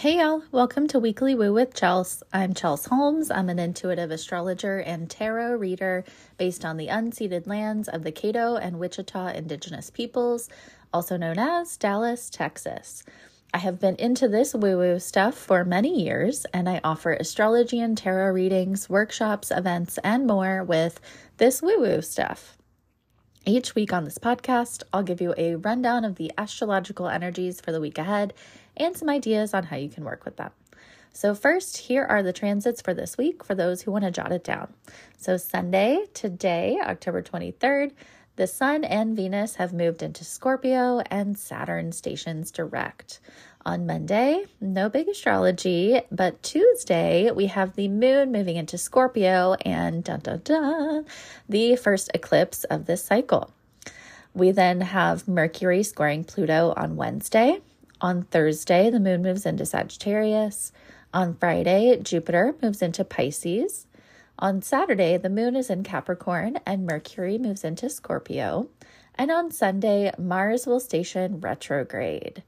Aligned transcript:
Hey 0.00 0.16
y'all, 0.16 0.42
welcome 0.50 0.88
to 0.88 0.98
Weekly 0.98 1.34
Woo 1.34 1.52
with 1.52 1.74
Chels. 1.74 2.22
I'm 2.32 2.54
Chels 2.54 2.88
Holmes. 2.88 3.30
I'm 3.30 3.50
an 3.50 3.58
intuitive 3.58 4.10
astrologer 4.10 4.78
and 4.78 5.10
tarot 5.10 5.56
reader 5.56 6.06
based 6.38 6.64
on 6.64 6.78
the 6.78 6.86
unceded 6.86 7.46
lands 7.46 7.86
of 7.86 8.02
the 8.02 8.10
Caddo 8.10 8.58
and 8.58 8.78
Wichita 8.78 9.34
indigenous 9.34 9.90
peoples, 9.90 10.48
also 10.90 11.18
known 11.18 11.38
as 11.38 11.76
Dallas, 11.76 12.30
Texas. 12.30 13.04
I 13.52 13.58
have 13.58 13.78
been 13.78 13.96
into 13.96 14.26
this 14.26 14.54
woo 14.54 14.78
woo 14.78 14.98
stuff 15.00 15.34
for 15.34 15.66
many 15.66 16.02
years, 16.02 16.46
and 16.54 16.66
I 16.66 16.80
offer 16.82 17.12
astrology 17.12 17.78
and 17.78 17.94
tarot 17.94 18.32
readings, 18.32 18.88
workshops, 18.88 19.50
events, 19.50 19.98
and 20.02 20.26
more 20.26 20.64
with 20.64 20.98
this 21.36 21.60
woo 21.60 21.78
woo 21.78 22.00
stuff. 22.00 22.56
Each 23.44 23.74
week 23.74 23.92
on 23.92 24.04
this 24.04 24.16
podcast, 24.16 24.82
I'll 24.94 25.02
give 25.02 25.20
you 25.20 25.34
a 25.36 25.56
rundown 25.56 26.06
of 26.06 26.16
the 26.16 26.32
astrological 26.38 27.08
energies 27.08 27.60
for 27.60 27.70
the 27.72 27.80
week 27.82 27.98
ahead 27.98 28.32
and 28.76 28.96
some 28.96 29.08
ideas 29.08 29.54
on 29.54 29.64
how 29.64 29.76
you 29.76 29.88
can 29.88 30.04
work 30.04 30.24
with 30.24 30.36
them. 30.36 30.50
So, 31.12 31.34
first, 31.34 31.76
here 31.76 32.04
are 32.04 32.22
the 32.22 32.32
transits 32.32 32.80
for 32.80 32.94
this 32.94 33.18
week 33.18 33.42
for 33.44 33.54
those 33.54 33.82
who 33.82 33.90
want 33.90 34.04
to 34.04 34.10
jot 34.10 34.32
it 34.32 34.44
down. 34.44 34.72
So, 35.18 35.36
Sunday, 35.36 36.06
today, 36.14 36.78
October 36.80 37.22
23rd, 37.22 37.92
the 38.36 38.46
Sun 38.46 38.84
and 38.84 39.16
Venus 39.16 39.56
have 39.56 39.72
moved 39.72 40.02
into 40.02 40.24
Scorpio 40.24 41.00
and 41.10 41.38
Saturn 41.38 41.92
stations 41.92 42.50
direct. 42.50 43.20
On 43.66 43.84
Monday, 43.84 44.46
no 44.60 44.88
big 44.88 45.08
astrology, 45.08 46.00
but 46.10 46.42
Tuesday, 46.42 47.30
we 47.30 47.46
have 47.46 47.76
the 47.76 47.88
moon 47.88 48.32
moving 48.32 48.56
into 48.56 48.78
Scorpio 48.78 49.54
and 49.66 50.02
dun 50.02 50.20
dun 50.20 50.40
dun, 50.42 51.04
the 51.46 51.76
first 51.76 52.10
eclipse 52.14 52.64
of 52.64 52.86
this 52.86 53.04
cycle. 53.04 53.50
We 54.32 54.52
then 54.52 54.80
have 54.80 55.28
Mercury 55.28 55.82
squaring 55.82 56.24
Pluto 56.24 56.72
on 56.76 56.96
Wednesday. 56.96 57.60
On 58.00 58.22
Thursday, 58.22 58.88
the 58.88 59.00
moon 59.00 59.22
moves 59.22 59.44
into 59.44 59.66
Sagittarius. 59.66 60.72
On 61.12 61.34
Friday, 61.34 61.98
Jupiter 62.02 62.54
moves 62.62 62.80
into 62.80 63.04
Pisces. 63.04 63.86
On 64.38 64.62
Saturday, 64.62 65.18
the 65.18 65.28
moon 65.28 65.54
is 65.54 65.68
in 65.68 65.82
Capricorn 65.82 66.58
and 66.64 66.86
Mercury 66.86 67.36
moves 67.36 67.62
into 67.62 67.90
Scorpio. 67.90 68.68
And 69.16 69.30
on 69.30 69.50
Sunday, 69.50 70.12
Mars 70.16 70.66
will 70.66 70.80
station 70.80 71.40
retrograde. 71.40 72.42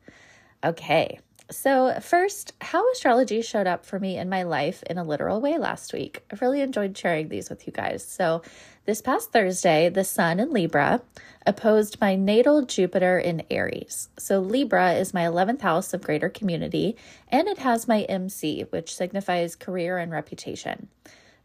Okay, 0.65 1.19
so 1.53 1.99
first, 2.01 2.55
how 2.61 2.91
astrology 2.91 3.43
showed 3.43 3.67
up 3.67 3.85
for 3.85 4.01
me 4.01 4.19
in 4.19 4.29
my 4.29 4.43
life 4.43 4.83
in 4.85 4.99
a 4.99 5.05
literal 5.05 5.41
way 5.41 5.59
last 5.59 5.93
week. 5.93 6.25
I 6.33 6.37
really 6.41 6.61
enjoyed 6.61 6.97
sharing 6.97 7.29
these 7.29 7.51
with 7.51 7.67
you 7.67 7.73
guys. 7.73 8.05
So, 8.05 8.43
this 8.85 9.01
past 9.01 9.31
Thursday, 9.31 9.89
the 9.89 10.03
Sun 10.03 10.41
in 10.41 10.51
Libra 10.51 11.03
opposed 11.47 12.01
my 12.01 12.17
natal 12.17 12.63
Jupiter 12.63 13.19
in 13.19 13.45
Aries. 13.51 14.09
So, 14.19 14.41
Libra 14.41 14.95
is 14.95 15.15
my 15.15 15.23
11th 15.23 15.61
house 15.61 15.95
of 15.95 16.03
greater 16.03 16.29
community, 16.29 16.97
and 17.29 17.47
it 17.47 17.59
has 17.59 17.87
my 17.87 18.03
MC, 18.03 18.63
which 18.71 18.97
signifies 18.97 19.55
career 19.55 19.99
and 19.99 20.11
reputation. 20.11 20.89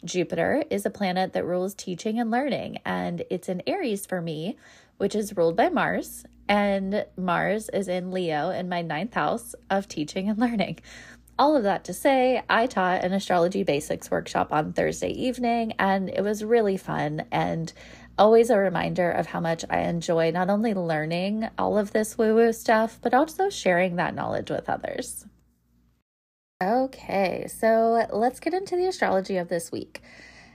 Jupiter 0.03 0.63
is 0.69 0.85
a 0.85 0.91
planet 0.91 1.33
that 1.33 1.45
rules 1.45 1.73
teaching 1.73 2.19
and 2.19 2.31
learning, 2.31 2.79
and 2.85 3.23
it's 3.29 3.49
in 3.49 3.61
Aries 3.67 4.05
for 4.05 4.21
me, 4.21 4.57
which 4.97 5.15
is 5.15 5.35
ruled 5.35 5.55
by 5.55 5.69
Mars, 5.69 6.25
and 6.47 7.05
Mars 7.17 7.69
is 7.69 7.87
in 7.87 8.11
Leo 8.11 8.49
in 8.49 8.69
my 8.69 8.81
ninth 8.81 9.13
house 9.13 9.55
of 9.69 9.87
teaching 9.87 10.29
and 10.29 10.39
learning. 10.39 10.79
All 11.39 11.55
of 11.55 11.63
that 11.63 11.83
to 11.85 11.93
say, 11.93 12.41
I 12.49 12.65
taught 12.65 13.03
an 13.03 13.13
astrology 13.13 13.63
basics 13.63 14.09
workshop 14.09 14.51
on 14.51 14.73
Thursday 14.73 15.11
evening, 15.11 15.73
and 15.77 16.09
it 16.09 16.21
was 16.21 16.43
really 16.43 16.77
fun 16.77 17.25
and 17.31 17.71
always 18.17 18.49
a 18.49 18.57
reminder 18.57 19.11
of 19.11 19.27
how 19.27 19.39
much 19.39 19.63
I 19.69 19.81
enjoy 19.81 20.31
not 20.31 20.49
only 20.49 20.73
learning 20.73 21.47
all 21.57 21.77
of 21.77 21.91
this 21.91 22.17
woo 22.17 22.33
woo 22.33 22.53
stuff, 22.53 22.97
but 23.01 23.13
also 23.13 23.49
sharing 23.49 23.97
that 23.97 24.15
knowledge 24.15 24.49
with 24.49 24.69
others. 24.69 25.25
Okay, 26.61 27.45
so 27.47 28.07
let's 28.11 28.39
get 28.39 28.55
into 28.55 28.75
the 28.75 28.87
astrology 28.87 29.37
of 29.37 29.47
this 29.47 29.71
week. 29.71 30.01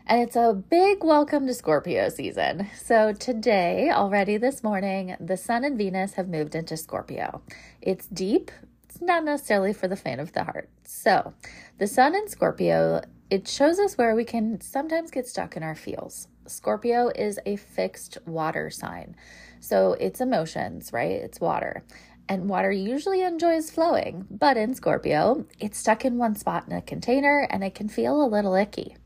And 0.05 0.21
it's 0.21 0.35
a 0.35 0.53
big 0.53 1.05
welcome 1.05 1.47
to 1.47 1.55
Scorpio 1.55 2.09
season. 2.09 2.69
So, 2.77 3.13
today, 3.13 3.89
already 3.89 4.37
this 4.37 4.65
morning, 4.65 5.15
the 5.21 5.37
Sun 5.37 5.65
and 5.65 5.79
Venus 5.79 6.15
have 6.15 6.29
moved 6.29 6.57
into 6.57 6.77
Scorpio. 6.77 7.41
It's 7.81 8.09
deep, 8.09 8.51
it's 8.83 9.01
not 9.01 9.25
necessarily 9.25 9.73
for 9.73 9.87
the 9.87 9.97
fan 9.97 10.19
of 10.19 10.33
the 10.33 10.43
heart. 10.43 10.69
So, 10.83 11.35
the 11.79 11.87
Sun 11.87 12.17
in 12.17 12.29
Scorpio, 12.29 13.03
it 13.31 13.47
shows 13.47 13.79
us 13.79 13.97
where 13.97 14.17
we 14.17 14.25
can 14.25 14.61
sometimes 14.61 15.13
get 15.13 15.29
stuck 15.29 15.57
in 15.57 15.63
our 15.63 15.77
feels. 15.77 16.27
Scorpio 16.49 17.13
is 17.15 17.39
a 17.47 17.55
fixed 17.55 18.19
water 18.27 18.71
sign. 18.71 19.15
So, 19.61 19.93
it's 20.01 20.21
emotions, 20.21 20.93
right? 20.93 21.13
It's 21.13 21.41
water 21.41 21.85
and 22.29 22.49
water 22.49 22.71
usually 22.71 23.23
enjoys 23.23 23.71
flowing, 23.71 24.27
but 24.31 24.57
in 24.57 24.75
Scorpio, 24.75 25.45
it's 25.61 25.79
stuck 25.79 26.05
in 26.05 26.19
one 26.19 26.35
spot 26.35 26.65
in 26.67 26.73
a 26.73 26.81
container 26.81 27.47
and 27.51 27.63
it 27.63 27.75
can 27.75 27.89
feel 27.89 28.23
a 28.23 28.27
little 28.27 28.55
icky. 28.55 28.97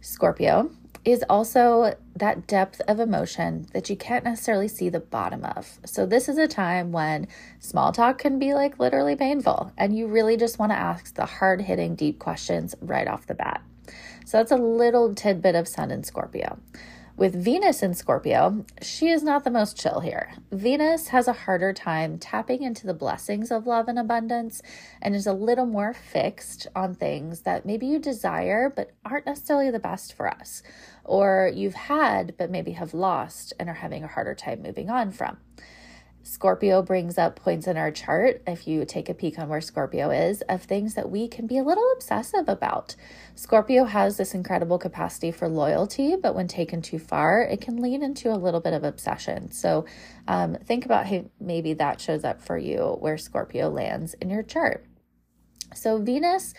Scorpio 0.00 0.70
is 1.04 1.24
also 1.30 1.94
that 2.14 2.46
depth 2.46 2.80
of 2.86 3.00
emotion 3.00 3.66
that 3.72 3.88
you 3.88 3.96
can't 3.96 4.24
necessarily 4.24 4.68
see 4.68 4.88
the 4.88 5.00
bottom 5.00 5.44
of. 5.44 5.78
So, 5.84 6.04
this 6.04 6.28
is 6.28 6.36
a 6.36 6.46
time 6.46 6.92
when 6.92 7.26
small 7.58 7.92
talk 7.92 8.18
can 8.18 8.38
be 8.38 8.52
like 8.52 8.78
literally 8.78 9.16
painful, 9.16 9.72
and 9.78 9.96
you 9.96 10.06
really 10.06 10.36
just 10.36 10.58
want 10.58 10.72
to 10.72 10.78
ask 10.78 11.14
the 11.14 11.24
hard 11.24 11.62
hitting, 11.62 11.94
deep 11.94 12.18
questions 12.18 12.74
right 12.80 13.08
off 13.08 13.26
the 13.26 13.34
bat. 13.34 13.62
So, 14.26 14.36
that's 14.36 14.52
a 14.52 14.56
little 14.56 15.14
tidbit 15.14 15.54
of 15.54 15.68
Sun 15.68 15.90
in 15.90 16.04
Scorpio. 16.04 16.58
With 17.20 17.34
Venus 17.34 17.82
in 17.82 17.92
Scorpio, 17.92 18.64
she 18.80 19.10
is 19.10 19.22
not 19.22 19.44
the 19.44 19.50
most 19.50 19.78
chill 19.78 20.00
here. 20.00 20.32
Venus 20.50 21.08
has 21.08 21.28
a 21.28 21.34
harder 21.34 21.74
time 21.74 22.16
tapping 22.16 22.62
into 22.62 22.86
the 22.86 22.94
blessings 22.94 23.50
of 23.50 23.66
love 23.66 23.88
and 23.88 23.98
abundance 23.98 24.62
and 25.02 25.14
is 25.14 25.26
a 25.26 25.34
little 25.34 25.66
more 25.66 25.92
fixed 25.92 26.66
on 26.74 26.94
things 26.94 27.42
that 27.42 27.66
maybe 27.66 27.84
you 27.84 27.98
desire 27.98 28.72
but 28.74 28.92
aren't 29.04 29.26
necessarily 29.26 29.70
the 29.70 29.78
best 29.78 30.14
for 30.14 30.28
us, 30.28 30.62
or 31.04 31.52
you've 31.54 31.74
had 31.74 32.38
but 32.38 32.50
maybe 32.50 32.72
have 32.72 32.94
lost 32.94 33.52
and 33.60 33.68
are 33.68 33.74
having 33.74 34.02
a 34.02 34.08
harder 34.08 34.34
time 34.34 34.62
moving 34.62 34.88
on 34.88 35.12
from. 35.12 35.36
Scorpio 36.22 36.82
brings 36.82 37.16
up 37.16 37.36
points 37.36 37.66
in 37.66 37.76
our 37.76 37.90
chart, 37.90 38.42
if 38.46 38.66
you 38.68 38.84
take 38.84 39.08
a 39.08 39.14
peek 39.14 39.38
on 39.38 39.48
where 39.48 39.60
Scorpio 39.60 40.10
is, 40.10 40.42
of 40.42 40.62
things 40.62 40.94
that 40.94 41.10
we 41.10 41.26
can 41.28 41.46
be 41.46 41.56
a 41.56 41.62
little 41.62 41.90
obsessive 41.94 42.48
about. 42.48 42.94
Scorpio 43.34 43.84
has 43.84 44.16
this 44.16 44.34
incredible 44.34 44.78
capacity 44.78 45.30
for 45.32 45.48
loyalty, 45.48 46.16
but 46.16 46.34
when 46.34 46.46
taken 46.46 46.82
too 46.82 46.98
far, 46.98 47.42
it 47.42 47.60
can 47.60 47.80
lean 47.80 48.02
into 48.02 48.30
a 48.30 48.36
little 48.36 48.60
bit 48.60 48.74
of 48.74 48.84
obsession. 48.84 49.50
So 49.50 49.86
um, 50.28 50.56
think 50.56 50.84
about 50.84 51.06
how 51.06 51.24
maybe 51.40 51.72
that 51.74 52.00
shows 52.00 52.22
up 52.22 52.42
for 52.42 52.58
you 52.58 52.96
where 53.00 53.16
Scorpio 53.16 53.70
lands 53.70 54.14
in 54.14 54.28
your 54.28 54.42
chart. 54.42 54.84
So 55.74 55.98
Venus 55.98 56.52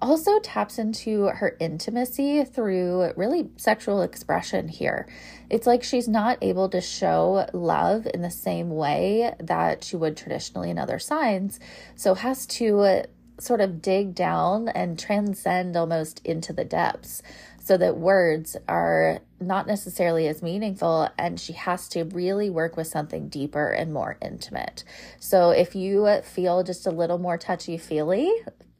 also 0.00 0.38
taps 0.40 0.78
into 0.78 1.26
her 1.26 1.56
intimacy 1.58 2.44
through 2.44 3.12
really 3.16 3.50
sexual 3.56 4.02
expression 4.02 4.68
here. 4.68 5.08
It's 5.50 5.66
like 5.66 5.82
she's 5.82 6.08
not 6.08 6.38
able 6.42 6.68
to 6.70 6.80
show 6.80 7.48
love 7.52 8.06
in 8.12 8.22
the 8.22 8.30
same 8.30 8.70
way 8.70 9.34
that 9.40 9.84
she 9.84 9.96
would 9.96 10.16
traditionally 10.16 10.70
in 10.70 10.78
other 10.78 10.98
signs, 10.98 11.58
so 11.94 12.14
has 12.14 12.46
to 12.46 13.04
sort 13.38 13.60
of 13.60 13.82
dig 13.82 14.14
down 14.14 14.68
and 14.68 14.98
transcend 14.98 15.76
almost 15.76 16.20
into 16.24 16.52
the 16.52 16.64
depths 16.64 17.22
so 17.62 17.76
that 17.76 17.96
words 17.96 18.56
are 18.68 19.18
not 19.40 19.66
necessarily 19.66 20.28
as 20.28 20.40
meaningful 20.40 21.08
and 21.18 21.38
she 21.38 21.52
has 21.52 21.88
to 21.88 22.04
really 22.04 22.48
work 22.48 22.76
with 22.76 22.86
something 22.86 23.28
deeper 23.28 23.68
and 23.70 23.92
more 23.92 24.16
intimate. 24.22 24.84
So 25.18 25.50
if 25.50 25.74
you 25.74 26.20
feel 26.22 26.62
just 26.62 26.86
a 26.86 26.90
little 26.90 27.18
more 27.18 27.36
touchy 27.36 27.76
feely, 27.76 28.32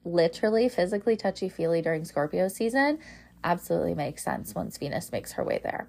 literally 0.06 0.68
physically 0.68 1.16
touchy 1.16 1.48
feely 1.48 1.82
during 1.82 2.04
Scorpio 2.04 2.48
season 2.48 2.98
absolutely 3.42 3.94
makes 3.94 4.22
sense 4.22 4.54
once 4.54 4.78
Venus 4.78 5.12
makes 5.12 5.32
her 5.32 5.44
way 5.44 5.60
there. 5.62 5.88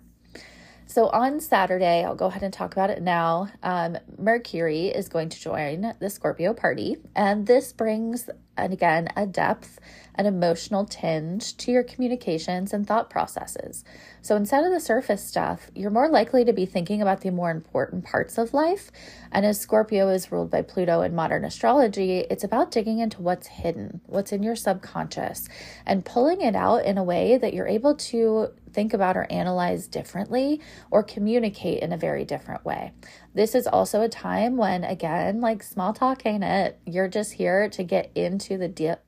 So 0.89 1.09
on 1.09 1.41
Saturday, 1.41 2.05
I'll 2.05 2.15
go 2.15 2.27
ahead 2.27 2.43
and 2.43 2.53
talk 2.53 2.71
about 2.71 2.89
it 2.89 3.01
now. 3.01 3.49
Um, 3.61 3.97
Mercury 4.17 4.87
is 4.87 5.09
going 5.09 5.27
to 5.27 5.39
join 5.39 5.93
the 5.99 6.09
Scorpio 6.09 6.53
party, 6.53 6.95
and 7.13 7.45
this 7.45 7.73
brings, 7.73 8.29
and 8.55 8.71
again, 8.71 9.09
a 9.17 9.25
depth, 9.25 9.79
an 10.15 10.25
emotional 10.25 10.85
tinge 10.85 11.57
to 11.57 11.73
your 11.73 11.83
communications 11.83 12.71
and 12.71 12.87
thought 12.87 13.09
processes. 13.09 13.83
So 14.21 14.37
instead 14.37 14.63
of 14.63 14.71
the 14.71 14.79
surface 14.79 15.23
stuff, 15.23 15.69
you're 15.75 15.91
more 15.91 16.07
likely 16.07 16.45
to 16.45 16.53
be 16.53 16.65
thinking 16.65 17.01
about 17.01 17.19
the 17.19 17.31
more 17.31 17.51
important 17.51 18.05
parts 18.05 18.37
of 18.37 18.53
life. 18.53 18.89
And 19.29 19.45
as 19.45 19.59
Scorpio 19.59 20.07
is 20.07 20.31
ruled 20.31 20.49
by 20.49 20.61
Pluto 20.61 21.01
in 21.01 21.13
modern 21.13 21.43
astrology, 21.43 22.19
it's 22.31 22.45
about 22.45 22.71
digging 22.71 22.99
into 22.99 23.21
what's 23.21 23.47
hidden, 23.47 23.99
what's 24.05 24.31
in 24.31 24.41
your 24.41 24.55
subconscious, 24.55 25.49
and 25.85 26.05
pulling 26.05 26.39
it 26.39 26.55
out 26.55 26.85
in 26.85 26.97
a 26.97 27.03
way 27.03 27.37
that 27.37 27.53
you're 27.53 27.67
able 27.67 27.95
to 27.95 28.53
think 28.77 28.93
about 28.93 29.17
or 29.17 29.25
analyze 29.31 29.87
differently 29.87 30.61
or 30.91 31.01
communicate 31.01 31.81
in 31.81 31.91
a 31.91 31.97
very 31.97 32.23
different 32.23 32.63
way. 32.63 32.91
This 33.33 33.55
is 33.55 33.65
also 33.65 34.03
a 34.03 34.07
time 34.07 34.55
when, 34.55 34.83
again, 34.83 35.41
like 35.41 35.63
small 35.63 35.93
talk 35.93 36.27
ain't 36.27 36.43
it. 36.43 36.79
You're 36.85 37.07
just 37.07 37.33
here 37.33 37.69
to 37.69 37.83
get 37.83 38.11
into 38.13 38.55
the 38.55 38.67
deep 38.67 38.99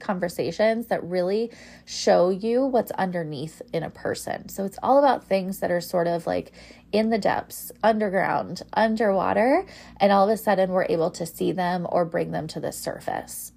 conversations 0.00 0.88
that 0.88 1.04
really 1.04 1.52
show 1.84 2.30
you 2.30 2.64
what's 2.66 2.90
underneath 2.90 3.62
in 3.72 3.84
a 3.84 3.90
person. 3.90 4.48
So 4.48 4.64
it's 4.64 4.80
all 4.82 4.98
about 4.98 5.22
things 5.22 5.60
that 5.60 5.70
are 5.70 5.80
sort 5.80 6.08
of 6.08 6.26
like 6.26 6.50
in 6.90 7.10
the 7.10 7.18
depths, 7.18 7.70
underground, 7.84 8.62
underwater, 8.72 9.64
and 9.98 10.10
all 10.10 10.28
of 10.28 10.34
a 10.34 10.36
sudden 10.36 10.72
we're 10.72 10.86
able 10.88 11.12
to 11.12 11.24
see 11.24 11.52
them 11.52 11.86
or 11.88 12.04
bring 12.04 12.32
them 12.32 12.48
to 12.48 12.58
the 12.58 12.72
surface. 12.72 13.52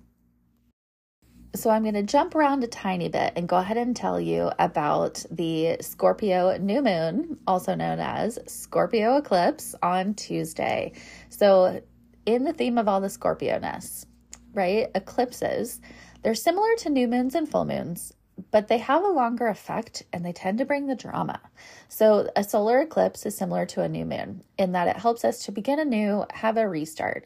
So 1.56 1.70
I'm 1.70 1.84
going 1.84 1.96
to 1.96 2.04
jump 2.04 2.36
around 2.36 2.64
a 2.64 2.68
tiny 2.68 3.10
bit 3.10 3.34
and 3.36 3.48
go 3.48 3.58
ahead 3.58 3.78
and 3.78 3.96
tell 3.96 4.20
you 4.20 4.52
about 4.60 5.26
the 5.32 5.78
Scorpio 5.82 6.58
new 6.58 6.82
moon, 6.82 7.40
also 7.48 7.74
known 7.74 8.00
as 8.00 8.38
Scorpio 8.48 9.18
eclipse 9.18 9.74
on 9.82 10.14
Tuesday. 10.14 10.92
So, 11.30 11.82
in 12.26 12.44
the 12.44 12.54
theme 12.54 12.78
of 12.78 12.88
all 12.88 13.00
the 13.00 13.10
Scorpio 13.10 13.58
ness, 13.60 14.06
right? 14.54 14.90
Eclipses, 14.94 15.80
they're 16.22 16.36
similar 16.36 16.76
to 16.80 16.90
new 16.90 17.08
moons 17.08 17.34
and 17.34 17.50
full 17.50 17.66
moons, 17.66 18.14
but 18.52 18.68
they 18.68 18.78
have 18.80 19.04
a 19.04 19.08
longer 19.08 19.48
effect 19.48 20.04
and 20.12 20.26
they 20.26 20.34
tend 20.34 20.58
to 20.58 20.66
bring 20.66 20.88
the 20.88 20.96
drama. 20.96 21.40
So, 21.88 22.30
a 22.36 22.44
solar 22.44 22.82
eclipse 22.82 23.26
is 23.26 23.38
similar 23.38 23.66
to 23.68 23.82
a 23.82 23.90
new 23.90 24.06
moon 24.06 24.44
in 24.58 24.74
that 24.74 24.90
it 24.90 24.98
helps 24.98 25.24
us 25.24 25.46
to 25.46 25.52
begin 25.52 25.80
anew, 25.80 26.26
have 26.34 26.58
a 26.58 26.68
restart. 26.68 27.26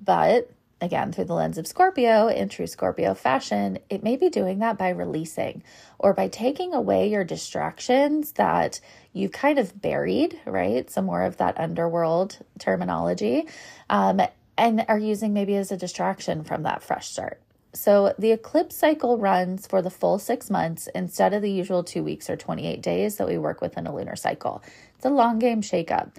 But 0.00 0.50
again, 0.80 1.12
through 1.12 1.24
the 1.24 1.34
lens 1.34 1.58
of 1.58 1.66
Scorpio, 1.66 2.28
in 2.28 2.48
true 2.48 2.66
Scorpio 2.66 3.14
fashion, 3.14 3.78
it 3.88 4.02
may 4.02 4.16
be 4.16 4.28
doing 4.28 4.58
that 4.58 4.76
by 4.76 4.90
releasing 4.90 5.62
or 5.98 6.12
by 6.12 6.28
taking 6.28 6.74
away 6.74 7.08
your 7.08 7.24
distractions 7.24 8.32
that 8.32 8.80
you've 9.12 9.32
kind 9.32 9.58
of 9.58 9.80
buried, 9.80 10.38
right? 10.44 10.90
Some 10.90 11.06
more 11.06 11.22
of 11.22 11.38
that 11.38 11.58
underworld 11.58 12.38
terminology, 12.58 13.48
um, 13.88 14.20
and 14.58 14.84
are 14.88 14.98
using 14.98 15.32
maybe 15.32 15.56
as 15.56 15.72
a 15.72 15.76
distraction 15.76 16.44
from 16.44 16.62
that 16.64 16.82
fresh 16.82 17.08
start. 17.08 17.40
So 17.76 18.14
the 18.18 18.32
eclipse 18.32 18.74
cycle 18.74 19.18
runs 19.18 19.66
for 19.66 19.82
the 19.82 19.90
full 19.90 20.18
six 20.18 20.48
months 20.48 20.88
instead 20.94 21.34
of 21.34 21.42
the 21.42 21.50
usual 21.50 21.84
two 21.84 22.02
weeks 22.02 22.30
or 22.30 22.36
28 22.36 22.80
days 22.80 23.16
that 23.16 23.28
we 23.28 23.36
work 23.36 23.60
with 23.60 23.76
in 23.76 23.86
a 23.86 23.94
lunar 23.94 24.16
cycle. 24.16 24.62
It's 24.96 25.04
a 25.04 25.10
long 25.10 25.38
game 25.38 25.60
shakeup. 25.60 26.14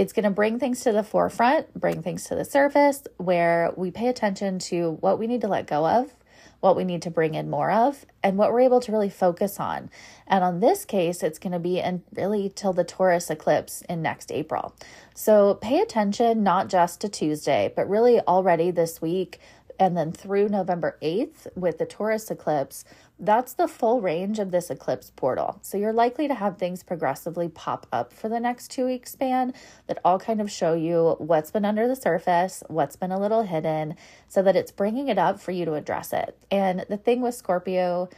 It's 0.00 0.14
going 0.14 0.24
to 0.24 0.30
bring 0.30 0.58
things 0.58 0.80
to 0.84 0.92
the 0.92 1.02
forefront, 1.02 1.74
bring 1.74 2.00
things 2.00 2.24
to 2.28 2.34
the 2.34 2.46
surface 2.46 3.02
where 3.18 3.74
we 3.76 3.90
pay 3.90 4.08
attention 4.08 4.58
to 4.60 4.92
what 5.00 5.18
we 5.18 5.26
need 5.26 5.42
to 5.42 5.46
let 5.46 5.66
go 5.66 5.86
of, 5.86 6.16
what 6.60 6.74
we 6.74 6.84
need 6.84 7.02
to 7.02 7.10
bring 7.10 7.34
in 7.34 7.50
more 7.50 7.70
of, 7.70 8.06
and 8.22 8.38
what 8.38 8.50
we're 8.50 8.60
able 8.60 8.80
to 8.80 8.92
really 8.92 9.10
focus 9.10 9.60
on. 9.60 9.90
And 10.26 10.42
on 10.42 10.60
this 10.60 10.86
case, 10.86 11.22
it's 11.22 11.38
going 11.38 11.52
to 11.52 11.58
be 11.58 11.80
in 11.80 12.02
really 12.14 12.48
till 12.48 12.72
the 12.72 12.82
Taurus 12.82 13.28
eclipse 13.28 13.82
in 13.90 14.00
next 14.00 14.32
April. 14.32 14.74
So 15.14 15.56
pay 15.56 15.80
attention 15.80 16.42
not 16.42 16.68
just 16.68 17.02
to 17.02 17.10
Tuesday, 17.10 17.70
but 17.76 17.86
really 17.86 18.20
already 18.20 18.70
this 18.70 19.02
week 19.02 19.38
and 19.78 19.96
then 19.96 20.12
through 20.12 20.48
November 20.48 20.98
8th 21.02 21.46
with 21.56 21.78
the 21.78 21.86
Taurus 21.86 22.30
eclipse, 22.30 22.84
that's 23.20 23.52
the 23.52 23.68
full 23.68 24.00
range 24.00 24.38
of 24.38 24.50
this 24.50 24.70
eclipse 24.70 25.10
portal. 25.14 25.58
So 25.62 25.76
you're 25.76 25.92
likely 25.92 26.26
to 26.28 26.34
have 26.34 26.56
things 26.56 26.82
progressively 26.82 27.48
pop 27.48 27.86
up 27.92 28.12
for 28.12 28.28
the 28.28 28.40
next 28.40 28.68
two 28.68 28.86
week 28.86 29.06
span 29.06 29.52
that 29.86 29.98
all 30.04 30.18
kind 30.18 30.40
of 30.40 30.50
show 30.50 30.72
you 30.72 31.16
what's 31.18 31.50
been 31.50 31.66
under 31.66 31.86
the 31.86 31.94
surface, 31.94 32.62
what's 32.68 32.96
been 32.96 33.12
a 33.12 33.20
little 33.20 33.42
hidden, 33.42 33.94
so 34.26 34.42
that 34.42 34.56
it's 34.56 34.72
bringing 34.72 35.08
it 35.08 35.18
up 35.18 35.38
for 35.38 35.52
you 35.52 35.66
to 35.66 35.74
address 35.74 36.12
it. 36.12 36.36
And 36.50 36.86
the 36.88 36.96
thing 36.96 37.20
with 37.20 37.34
Scorpio 37.34 38.08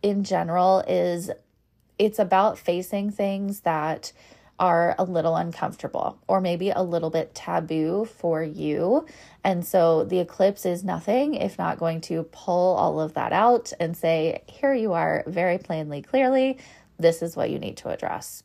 in 0.00 0.22
general 0.22 0.84
is 0.86 1.30
it's 1.98 2.20
about 2.20 2.56
facing 2.56 3.10
things 3.10 3.60
that 3.60 4.12
are 4.58 4.94
a 4.98 5.04
little 5.04 5.36
uncomfortable 5.36 6.18
or 6.26 6.40
maybe 6.40 6.70
a 6.70 6.82
little 6.82 7.10
bit 7.10 7.34
taboo 7.34 8.04
for 8.04 8.42
you. 8.42 9.06
And 9.44 9.64
so 9.64 10.04
the 10.04 10.18
eclipse 10.18 10.66
is 10.66 10.82
nothing 10.82 11.34
if 11.34 11.58
not 11.58 11.78
going 11.78 12.00
to 12.02 12.24
pull 12.24 12.76
all 12.76 13.00
of 13.00 13.14
that 13.14 13.32
out 13.32 13.72
and 13.78 13.96
say, 13.96 14.42
here 14.46 14.74
you 14.74 14.92
are, 14.92 15.24
very 15.26 15.58
plainly, 15.58 16.02
clearly, 16.02 16.58
this 16.98 17.22
is 17.22 17.36
what 17.36 17.50
you 17.50 17.58
need 17.58 17.76
to 17.78 17.88
address. 17.88 18.42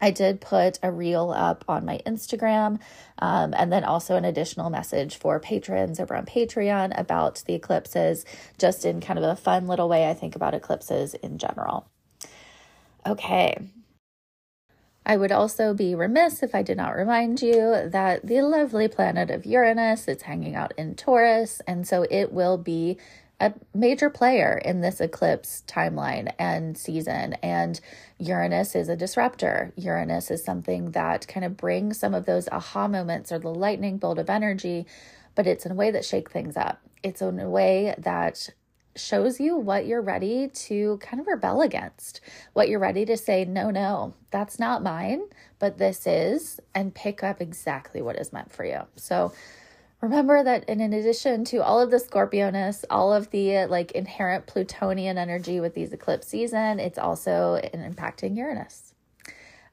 I 0.00 0.10
did 0.10 0.40
put 0.40 0.80
a 0.82 0.90
reel 0.90 1.30
up 1.30 1.64
on 1.68 1.84
my 1.84 2.00
Instagram 2.04 2.80
um, 3.20 3.54
and 3.56 3.72
then 3.72 3.84
also 3.84 4.16
an 4.16 4.24
additional 4.24 4.68
message 4.68 5.16
for 5.16 5.38
patrons 5.38 6.00
over 6.00 6.16
on 6.16 6.26
Patreon 6.26 6.98
about 6.98 7.44
the 7.46 7.54
eclipses, 7.54 8.24
just 8.58 8.84
in 8.84 9.00
kind 9.00 9.18
of 9.18 9.24
a 9.24 9.36
fun 9.36 9.68
little 9.68 9.88
way 9.88 10.10
I 10.10 10.14
think 10.14 10.34
about 10.34 10.54
eclipses 10.54 11.14
in 11.14 11.38
general. 11.38 11.86
Okay, 13.06 13.56
I 15.04 15.16
would 15.16 15.32
also 15.32 15.74
be 15.74 15.94
remiss 15.94 16.42
if 16.42 16.54
I 16.54 16.62
did 16.62 16.76
not 16.76 16.94
remind 16.94 17.42
you 17.42 17.88
that 17.88 18.24
the 18.24 18.40
lovely 18.42 18.86
planet 18.86 19.30
of 19.30 19.44
Uranus 19.44 20.06
is 20.06 20.22
hanging 20.22 20.54
out 20.54 20.72
in 20.78 20.94
Taurus, 20.94 21.60
and 21.66 21.86
so 21.86 22.06
it 22.08 22.32
will 22.32 22.56
be 22.56 22.98
a 23.40 23.52
major 23.74 24.08
player 24.08 24.60
in 24.64 24.80
this 24.80 25.00
eclipse 25.00 25.64
timeline 25.66 26.32
and 26.38 26.78
season. 26.78 27.32
And 27.42 27.80
Uranus 28.18 28.76
is 28.76 28.88
a 28.88 28.96
disruptor. 28.96 29.72
Uranus 29.76 30.30
is 30.30 30.44
something 30.44 30.92
that 30.92 31.26
kind 31.26 31.44
of 31.44 31.56
brings 31.56 31.98
some 31.98 32.14
of 32.14 32.24
those 32.24 32.48
aha 32.50 32.86
moments 32.86 33.32
or 33.32 33.40
the 33.40 33.52
lightning 33.52 33.98
bolt 33.98 34.18
of 34.18 34.30
energy, 34.30 34.86
but 35.34 35.48
it's 35.48 35.66
in 35.66 35.72
a 35.72 35.74
way 35.74 35.90
that 35.90 36.04
shake 36.04 36.30
things 36.30 36.56
up. 36.56 36.80
It's 37.02 37.20
in 37.20 37.40
a 37.40 37.50
way 37.50 37.96
that 37.98 38.50
shows 38.94 39.40
you 39.40 39.56
what 39.56 39.86
you're 39.86 40.02
ready 40.02 40.48
to 40.48 40.98
kind 40.98 41.20
of 41.20 41.26
rebel 41.26 41.62
against, 41.62 42.20
what 42.52 42.68
you're 42.68 42.78
ready 42.78 43.04
to 43.06 43.16
say, 43.16 43.44
no, 43.44 43.70
no, 43.70 44.14
that's 44.30 44.58
not 44.58 44.82
mine, 44.82 45.22
but 45.58 45.78
this 45.78 46.06
is, 46.06 46.60
and 46.74 46.94
pick 46.94 47.22
up 47.22 47.40
exactly 47.40 48.02
what 48.02 48.16
is 48.16 48.32
meant 48.32 48.52
for 48.52 48.64
you. 48.64 48.80
So 48.96 49.32
remember 50.00 50.42
that 50.44 50.64
in 50.68 50.80
addition 50.80 51.44
to 51.46 51.58
all 51.58 51.80
of 51.80 51.90
the 51.90 51.98
Scorpioness, 51.98 52.84
all 52.90 53.12
of 53.12 53.30
the 53.30 53.66
like 53.66 53.92
inherent 53.92 54.46
Plutonian 54.46 55.16
energy 55.16 55.60
with 55.60 55.74
these 55.74 55.92
eclipse 55.92 56.26
season, 56.26 56.78
it's 56.78 56.98
also 56.98 57.60
impacting 57.72 58.36
Uranus. 58.36 58.91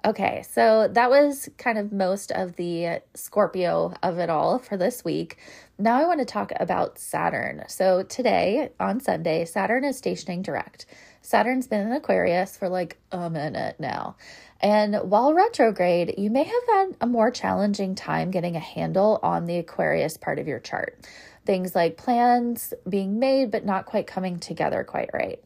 Okay, 0.06 0.46
so 0.50 0.88
that 0.94 1.10
was 1.10 1.50
kind 1.58 1.78
of 1.78 1.92
most 1.92 2.32
of 2.32 2.56
the 2.56 3.02
Scorpio 3.16 3.94
of 4.02 4.18
it 4.18 4.30
all 4.30 4.58
for 4.58 4.78
this 4.78 5.04
week. 5.04 5.38
Now 5.78 6.00
I 6.00 6.06
want 6.06 6.20
to 6.20 6.26
talk 6.26 6.54
about 6.58 6.98
Saturn. 6.98 7.66
So 7.68 8.04
today 8.04 8.70
on 8.80 9.02
Sunday, 9.02 9.44
Saturn 9.44 9.84
is 9.84 9.98
stationing 9.98 10.42
direct. 10.42 10.86
Saturn's 11.22 11.68
been 11.68 11.86
in 11.86 11.92
Aquarius 11.92 12.56
for 12.56 12.70
like 12.70 12.98
a 13.12 13.30
minute 13.30 13.78
now. 13.78 14.16
And 14.62 14.96
while 14.96 15.34
retrograde, 15.34 16.16
you 16.18 16.30
may 16.30 16.44
have 16.44 16.64
had 16.70 16.96
a 17.02 17.08
more 17.08 17.30
challenging 17.30 17.94
time 17.94 18.32
getting 18.32 18.56
a 18.56 18.60
handle 18.60 19.20
on 19.22 19.48
the 19.48 19.58
Aquarius 19.58 20.16
part 20.16 20.40
of 20.40 20.48
your 20.48 20.60
chart. 20.60 21.06
Things 21.46 21.76
like 21.76 21.98
plans 21.98 22.74
being 22.88 23.20
made 23.20 23.52
but 23.52 23.66
not 23.66 23.86
quite 23.86 24.08
coming 24.08 24.40
together 24.40 24.86
quite 24.86 25.10
right. 25.14 25.44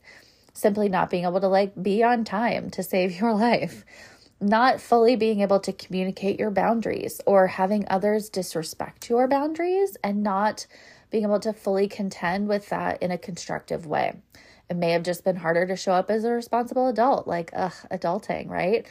Simply 0.54 0.90
not 0.90 1.10
being 1.10 1.24
able 1.24 1.42
to 1.42 1.48
like 1.48 1.74
be 1.82 2.04
on 2.04 2.24
time 2.24 2.70
to 2.72 2.84
save 2.84 3.12
your 3.20 3.34
life 3.34 3.84
not 4.44 4.82
fully 4.82 5.16
being 5.16 5.42
able 5.42 5.60
to 5.62 5.74
communicate 5.74 6.40
your 6.40 6.52
boundaries 6.52 7.22
or 7.26 7.48
having 7.48 7.86
others 7.90 8.30
disrespect 8.30 9.10
your 9.10 9.28
boundaries 9.28 9.98
and 10.04 10.24
not 10.24 10.68
being 11.10 11.24
able 11.24 11.40
to 11.40 11.54
fully 11.54 11.88
contend 11.88 12.48
with 12.48 12.70
that 12.70 13.02
in 13.02 13.12
a 13.12 13.18
constructive 13.18 13.86
way. 13.86 14.14
It 14.70 14.76
may 14.76 14.92
have 14.92 15.04
just 15.04 15.24
been 15.24 15.36
harder 15.38 15.68
to 15.68 15.76
show 15.76 15.94
up 15.94 16.10
as 16.10 16.24
a 16.24 16.32
responsible 16.32 16.88
adult, 16.88 17.28
like, 17.28 17.52
ugh, 17.54 17.74
adulting, 17.92 18.50
right? 18.50 18.86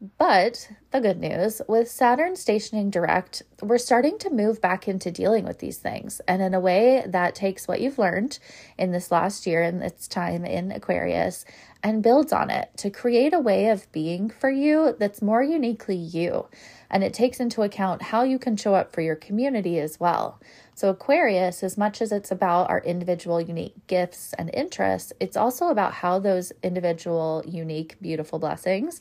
But 0.00 0.68
the 0.92 1.00
good 1.00 1.18
news 1.18 1.60
with 1.66 1.90
Saturn 1.90 2.36
stationing 2.36 2.88
direct, 2.88 3.42
we're 3.60 3.78
starting 3.78 4.16
to 4.18 4.30
move 4.30 4.60
back 4.60 4.86
into 4.86 5.10
dealing 5.10 5.44
with 5.44 5.58
these 5.58 5.78
things. 5.78 6.20
And 6.28 6.40
in 6.40 6.54
a 6.54 6.60
way 6.60 7.02
that 7.04 7.34
takes 7.34 7.66
what 7.66 7.80
you've 7.80 7.98
learned 7.98 8.38
in 8.78 8.92
this 8.92 9.10
last 9.10 9.44
year 9.44 9.60
and 9.60 9.82
its 9.82 10.06
time 10.06 10.44
in 10.44 10.70
Aquarius 10.70 11.44
and 11.82 12.02
builds 12.02 12.32
on 12.32 12.48
it 12.48 12.70
to 12.76 12.90
create 12.90 13.34
a 13.34 13.40
way 13.40 13.68
of 13.70 13.90
being 13.90 14.30
for 14.30 14.50
you 14.50 14.94
that's 15.00 15.20
more 15.20 15.42
uniquely 15.42 15.96
you. 15.96 16.46
And 16.90 17.02
it 17.02 17.12
takes 17.12 17.40
into 17.40 17.62
account 17.62 18.02
how 18.02 18.22
you 18.22 18.38
can 18.38 18.56
show 18.56 18.74
up 18.74 18.92
for 18.92 19.00
your 19.00 19.16
community 19.16 19.80
as 19.80 19.98
well. 19.98 20.40
So, 20.74 20.90
Aquarius, 20.90 21.64
as 21.64 21.76
much 21.76 22.00
as 22.00 22.12
it's 22.12 22.30
about 22.30 22.70
our 22.70 22.80
individual 22.80 23.40
unique 23.40 23.74
gifts 23.88 24.32
and 24.34 24.48
interests, 24.54 25.12
it's 25.18 25.36
also 25.36 25.68
about 25.68 25.92
how 25.92 26.20
those 26.20 26.52
individual, 26.62 27.42
unique, 27.46 27.96
beautiful 28.00 28.38
blessings 28.38 29.00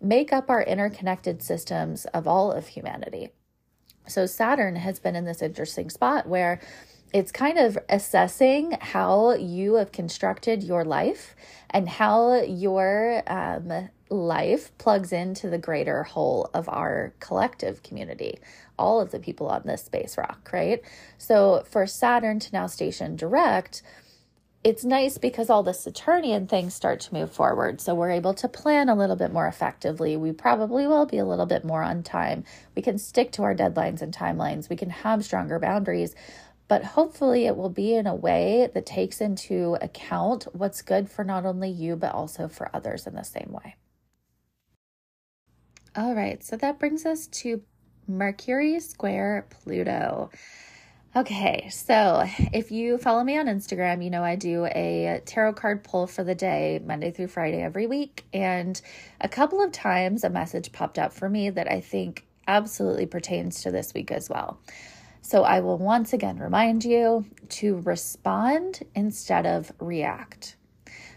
make 0.00 0.32
up 0.32 0.50
our 0.50 0.62
interconnected 0.62 1.42
systems 1.42 2.04
of 2.06 2.26
all 2.26 2.52
of 2.52 2.68
humanity. 2.68 3.30
So, 4.06 4.26
Saturn 4.26 4.76
has 4.76 4.98
been 4.98 5.16
in 5.16 5.24
this 5.24 5.42
interesting 5.42 5.90
spot 5.90 6.26
where 6.26 6.60
it's 7.12 7.32
kind 7.32 7.58
of 7.58 7.78
assessing 7.88 8.76
how 8.80 9.34
you 9.34 9.74
have 9.74 9.92
constructed 9.92 10.62
your 10.62 10.84
life 10.84 11.34
and 11.70 11.88
how 11.88 12.42
your 12.42 13.22
um, 13.26 13.88
life 14.10 14.76
plugs 14.78 15.12
into 15.12 15.48
the 15.48 15.58
greater 15.58 16.02
whole 16.02 16.50
of 16.52 16.68
our 16.68 17.14
collective 17.20 17.82
community, 17.82 18.38
all 18.78 19.00
of 19.00 19.10
the 19.10 19.18
people 19.18 19.48
on 19.48 19.62
this 19.64 19.84
space 19.84 20.18
rock, 20.18 20.50
right? 20.52 20.82
So 21.16 21.64
for 21.68 21.86
Saturn 21.86 22.38
to 22.40 22.52
now 22.52 22.66
station 22.66 23.16
direct, 23.16 23.82
it's 24.64 24.84
nice 24.84 25.18
because 25.18 25.48
all 25.48 25.62
the 25.62 25.72
Saturnian 25.72 26.46
things 26.46 26.74
start 26.74 27.00
to 27.00 27.14
move 27.14 27.32
forward. 27.32 27.80
So 27.80 27.94
we're 27.94 28.10
able 28.10 28.34
to 28.34 28.48
plan 28.48 28.88
a 28.88 28.94
little 28.94 29.16
bit 29.16 29.32
more 29.32 29.46
effectively. 29.46 30.16
We 30.16 30.32
probably 30.32 30.86
will 30.86 31.06
be 31.06 31.18
a 31.18 31.24
little 31.24 31.46
bit 31.46 31.64
more 31.64 31.82
on 31.82 32.02
time. 32.02 32.44
We 32.74 32.82
can 32.82 32.98
stick 32.98 33.32
to 33.32 33.42
our 33.44 33.54
deadlines 33.54 34.02
and 34.02 34.12
timelines. 34.12 34.68
We 34.68 34.76
can 34.76 34.90
have 34.90 35.24
stronger 35.24 35.58
boundaries 35.58 36.14
but 36.68 36.84
hopefully 36.84 37.46
it 37.46 37.56
will 37.56 37.70
be 37.70 37.94
in 37.94 38.06
a 38.06 38.14
way 38.14 38.68
that 38.74 38.84
takes 38.84 39.20
into 39.20 39.78
account 39.80 40.46
what's 40.52 40.82
good 40.82 41.10
for 41.10 41.24
not 41.24 41.46
only 41.46 41.70
you, 41.70 41.96
but 41.96 42.14
also 42.14 42.46
for 42.46 42.70
others 42.76 43.06
in 43.06 43.14
the 43.14 43.24
same 43.24 43.50
way. 43.50 43.74
All 45.96 46.14
right, 46.14 46.44
so 46.44 46.56
that 46.58 46.78
brings 46.78 47.06
us 47.06 47.26
to 47.28 47.62
Mercury 48.06 48.78
square 48.80 49.46
Pluto. 49.48 50.30
Okay, 51.18 51.68
so 51.72 52.22
if 52.52 52.70
you 52.70 52.96
follow 52.96 53.24
me 53.24 53.36
on 53.38 53.46
Instagram, 53.46 54.04
you 54.04 54.08
know 54.08 54.22
I 54.22 54.36
do 54.36 54.66
a 54.66 55.20
tarot 55.26 55.54
card 55.54 55.82
pull 55.82 56.06
for 56.06 56.22
the 56.22 56.36
day, 56.36 56.80
Monday 56.84 57.10
through 57.10 57.26
Friday 57.26 57.60
every 57.60 57.88
week. 57.88 58.24
And 58.32 58.80
a 59.20 59.28
couple 59.28 59.60
of 59.60 59.72
times 59.72 60.22
a 60.22 60.30
message 60.30 60.70
popped 60.70 60.96
up 60.96 61.12
for 61.12 61.28
me 61.28 61.50
that 61.50 61.68
I 61.68 61.80
think 61.80 62.24
absolutely 62.46 63.06
pertains 63.06 63.62
to 63.62 63.72
this 63.72 63.92
week 63.94 64.12
as 64.12 64.30
well. 64.30 64.60
So 65.20 65.42
I 65.42 65.58
will 65.58 65.76
once 65.76 66.12
again 66.12 66.38
remind 66.38 66.84
you 66.84 67.26
to 67.48 67.80
respond 67.80 68.84
instead 68.94 69.44
of 69.44 69.72
react. 69.80 70.54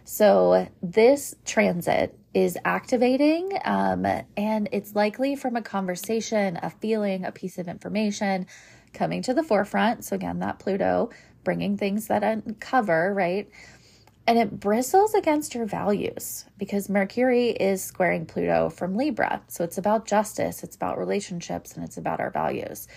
So 0.04 0.68
this 0.82 1.36
transit 1.46 2.18
is 2.34 2.58
activating, 2.66 3.52
um, 3.66 4.08
and 4.36 4.68
it's 4.72 4.96
likely 4.96 5.36
from 5.36 5.56
a 5.56 5.62
conversation, 5.62 6.58
a 6.64 6.72
feeling, 6.72 7.24
a 7.24 7.32
piece 7.32 7.60
of 7.60 7.68
information 7.68 8.48
coming 8.94 9.22
to 9.24 9.34
the 9.34 9.44
forefront. 9.44 10.04
So, 10.06 10.16
again, 10.16 10.40
that 10.40 10.60
Pluto 10.60 11.10
bringing 11.44 11.78
things 11.78 12.08
that 12.08 12.24
uncover, 12.24 13.14
right? 13.14 13.50
And 14.28 14.38
it 14.38 14.60
bristles 14.60 15.14
against 15.14 15.56
your 15.56 15.66
values 15.66 16.46
because 16.58 16.90
Mercury 16.90 17.50
is 17.50 17.84
squaring 17.84 18.26
Pluto 18.26 18.70
from 18.70 18.96
Libra. 18.96 19.42
So, 19.48 19.64
it's 19.64 19.78
about 19.78 20.06
justice, 20.06 20.64
it's 20.64 20.76
about 20.76 20.98
relationships, 20.98 21.76
and 21.76 21.84
it's 21.84 21.98
about 21.98 22.20
our 22.20 22.32
values. 22.32 22.88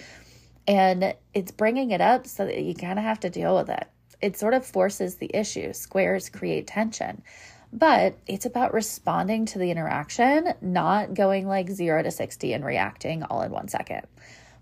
And 0.67 1.15
it's 1.35 1.51
bringing 1.51 1.91
it 1.91 2.01
up 2.01 2.27
so 2.27 2.47
that 2.47 2.63
you 2.63 2.75
kind 2.75 2.99
of 2.99 3.05
have 3.05 3.21
to 3.21 3.31
deal 3.31 3.55
with 3.55 3.69
it. 3.69 3.87
It 4.23 4.39
sort 4.39 4.55
of 4.55 4.65
forces 4.65 5.17
the 5.17 5.31
issue. 5.35 5.73
Squares 5.73 6.31
create 6.31 6.67
tension 6.67 7.23
but 7.75 8.17
it's 8.29 8.47
about 8.47 8.73
responding 8.73 9.47
to 9.47 9.59
the 9.59 9.73
interaction, 9.73 10.55
not 10.63 11.13
going 11.13 11.49
like 11.49 11.69
zero 11.69 12.05
to 12.05 12.11
60 12.13 12.53
and 12.53 12.65
reacting 12.65 13.25
all 13.25 13.43
in 13.43 13.51
one 13.51 13.67
second. 13.67 14.07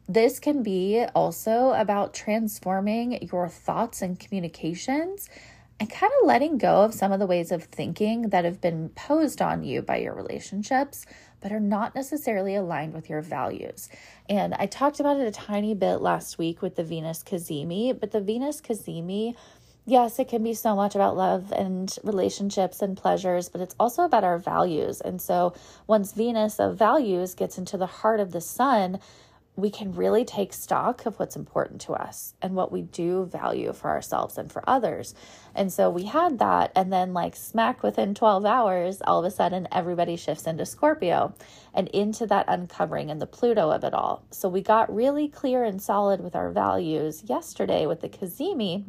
This 0.09 0.41
can 0.41 0.63
be 0.63 1.05
also 1.15 1.73
about 1.73 2.15
transforming 2.15 3.23
your 3.23 3.49
thoughts 3.49 4.03
and 4.03 4.19
communications 4.19 5.29
and 5.81 5.91
kind 5.91 6.13
of 6.21 6.27
letting 6.27 6.59
go 6.59 6.83
of 6.83 6.95
some 6.95 7.13
of 7.13 7.19
the 7.19 7.27
ways 7.27 7.51
of 7.51 7.65
thinking 7.65 8.29
that 8.29 8.45
have 8.45 8.61
been 8.61 8.89
posed 8.91 9.43
on 9.43 9.65
you 9.65 9.83
by 9.83 9.97
your 9.97 10.15
relationships, 10.15 11.07
but 11.41 11.51
are 11.51 11.61
not 11.61 11.95
necessarily 11.95 12.55
aligned 12.55 12.95
with 12.95 13.09
your 13.09 13.21
values. 13.21 13.89
And 14.29 14.55
I 14.55 14.67
talked 14.67 15.01
about 15.01 15.19
it 15.19 15.27
a 15.27 15.33
tiny 15.33 15.75
bit 15.75 15.97
last 15.97 16.39
week 16.39 16.63
with 16.63 16.77
the 16.77 16.85
Venus 16.85 17.23
Cazimi, 17.25 17.99
but 17.99 18.11
the 18.11 18.21
Venus 18.21 18.61
Cazimi 18.61 19.35
yes, 19.85 20.19
it 20.19 20.29
can 20.29 20.43
be 20.43 20.55
so 20.55 20.77
much 20.77 20.95
about 20.95 21.17
love 21.17 21.53
and 21.53 21.97
relationships 22.05 22.83
and 22.83 22.97
pleasures, 22.97 23.49
but 23.49 23.61
it's 23.61 23.75
also 23.81 24.03
about 24.03 24.25
our 24.25 24.39
values. 24.39 25.01
And 25.01 25.21
so 25.21 25.55
once 25.87 26.13
Venus 26.13 26.61
of 26.61 26.77
values 26.77 27.35
gets 27.35 27.59
into 27.59 27.77
the 27.77 27.87
heart 27.87 28.21
of 28.21 28.33
the 28.33 28.41
sun, 28.41 29.01
we 29.55 29.71
can 29.71 29.93
really 29.93 30.25
take 30.25 30.53
stock 30.53 31.05
of 31.05 31.19
what's 31.19 31.37
important 31.37 31.83
to 31.83 31.93
us 31.93 32.33
and 32.41 32.55
what 32.55 32.73
we 32.73 32.81
do 32.81 33.27
value 33.27 33.73
for 33.75 33.91
ourselves 33.91 34.39
and 34.39 34.51
for 34.51 34.65
others. 34.67 35.15
And 35.55 35.71
so 35.71 35.91
we 35.91 36.05
had 36.05 36.39
that, 36.39 36.73
and 36.75 36.91
then, 36.91 37.13
like, 37.13 37.37
smack 37.37 37.83
within 37.83 38.15
12 38.15 38.47
hours, 38.47 39.03
all 39.03 39.19
of 39.19 39.31
a 39.31 39.31
sudden, 39.31 39.69
everybody 39.71 40.17
shifts 40.17 40.47
into 40.47 40.65
Scorpio 40.65 41.35
and 41.75 41.89
into 41.89 42.27
that 42.29 42.47
uncovering 42.49 43.11
and 43.11 43.21
the 43.21 43.27
Pluto 43.27 43.71
of 43.71 43.85
it 43.85 43.93
all. 43.93 44.25
So 44.31 44.49
we 44.49 44.63
got 44.63 44.95
really 44.95 45.29
clear 45.29 45.65
and 45.65 45.83
solid 45.83 46.23
with 46.23 46.35
our 46.35 46.51
values 46.51 47.23
yesterday 47.25 47.85
with 47.85 48.01
the 48.01 48.09
Cazimi. 48.09 48.85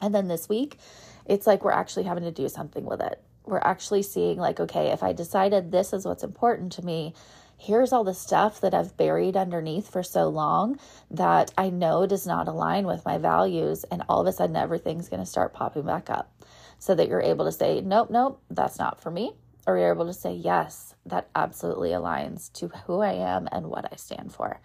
And 0.00 0.14
then 0.14 0.26
this 0.26 0.48
week, 0.48 0.78
it's 1.26 1.46
like 1.46 1.62
we're 1.64 1.72
actually 1.72 2.04
having 2.04 2.24
to 2.24 2.32
do 2.32 2.48
something 2.48 2.86
with 2.86 3.02
it. 3.02 3.22
We're 3.44 3.58
actually 3.58 4.04
seeing, 4.04 4.38
like, 4.38 4.58
okay, 4.58 4.86
if 4.86 5.02
I 5.02 5.12
decided 5.12 5.70
this 5.70 5.92
is 5.92 6.06
what's 6.06 6.24
important 6.24 6.72
to 6.72 6.82
me, 6.82 7.12
here's 7.62 7.92
all 7.92 8.02
the 8.02 8.14
stuff 8.14 8.60
that 8.60 8.74
I've 8.74 8.96
buried 8.96 9.36
underneath 9.36 9.88
for 9.88 10.02
so 10.02 10.28
long 10.28 10.80
that 11.12 11.52
I 11.56 11.70
know 11.70 12.06
does 12.06 12.26
not 12.26 12.48
align 12.48 12.86
with 12.86 13.04
my 13.04 13.18
values. 13.18 13.84
And 13.84 14.02
all 14.08 14.20
of 14.20 14.26
a 14.26 14.32
sudden, 14.32 14.56
everything's 14.56 15.08
going 15.08 15.20
to 15.22 15.26
start 15.26 15.54
popping 15.54 15.84
back 15.84 16.10
up 16.10 16.34
so 16.80 16.96
that 16.96 17.08
you're 17.08 17.22
able 17.22 17.44
to 17.44 17.52
say, 17.52 17.80
nope, 17.80 18.10
nope, 18.10 18.42
that's 18.50 18.80
not 18.80 19.00
for 19.00 19.12
me. 19.12 19.34
Or 19.64 19.78
you're 19.78 19.92
able 19.92 20.06
to 20.06 20.12
say, 20.12 20.34
yes, 20.34 20.96
that 21.06 21.28
absolutely 21.36 21.90
aligns 21.90 22.52
to 22.54 22.66
who 22.86 23.00
I 23.00 23.12
am 23.12 23.48
and 23.52 23.68
what 23.68 23.88
I 23.92 23.94
stand 23.94 24.32
for. 24.32 24.60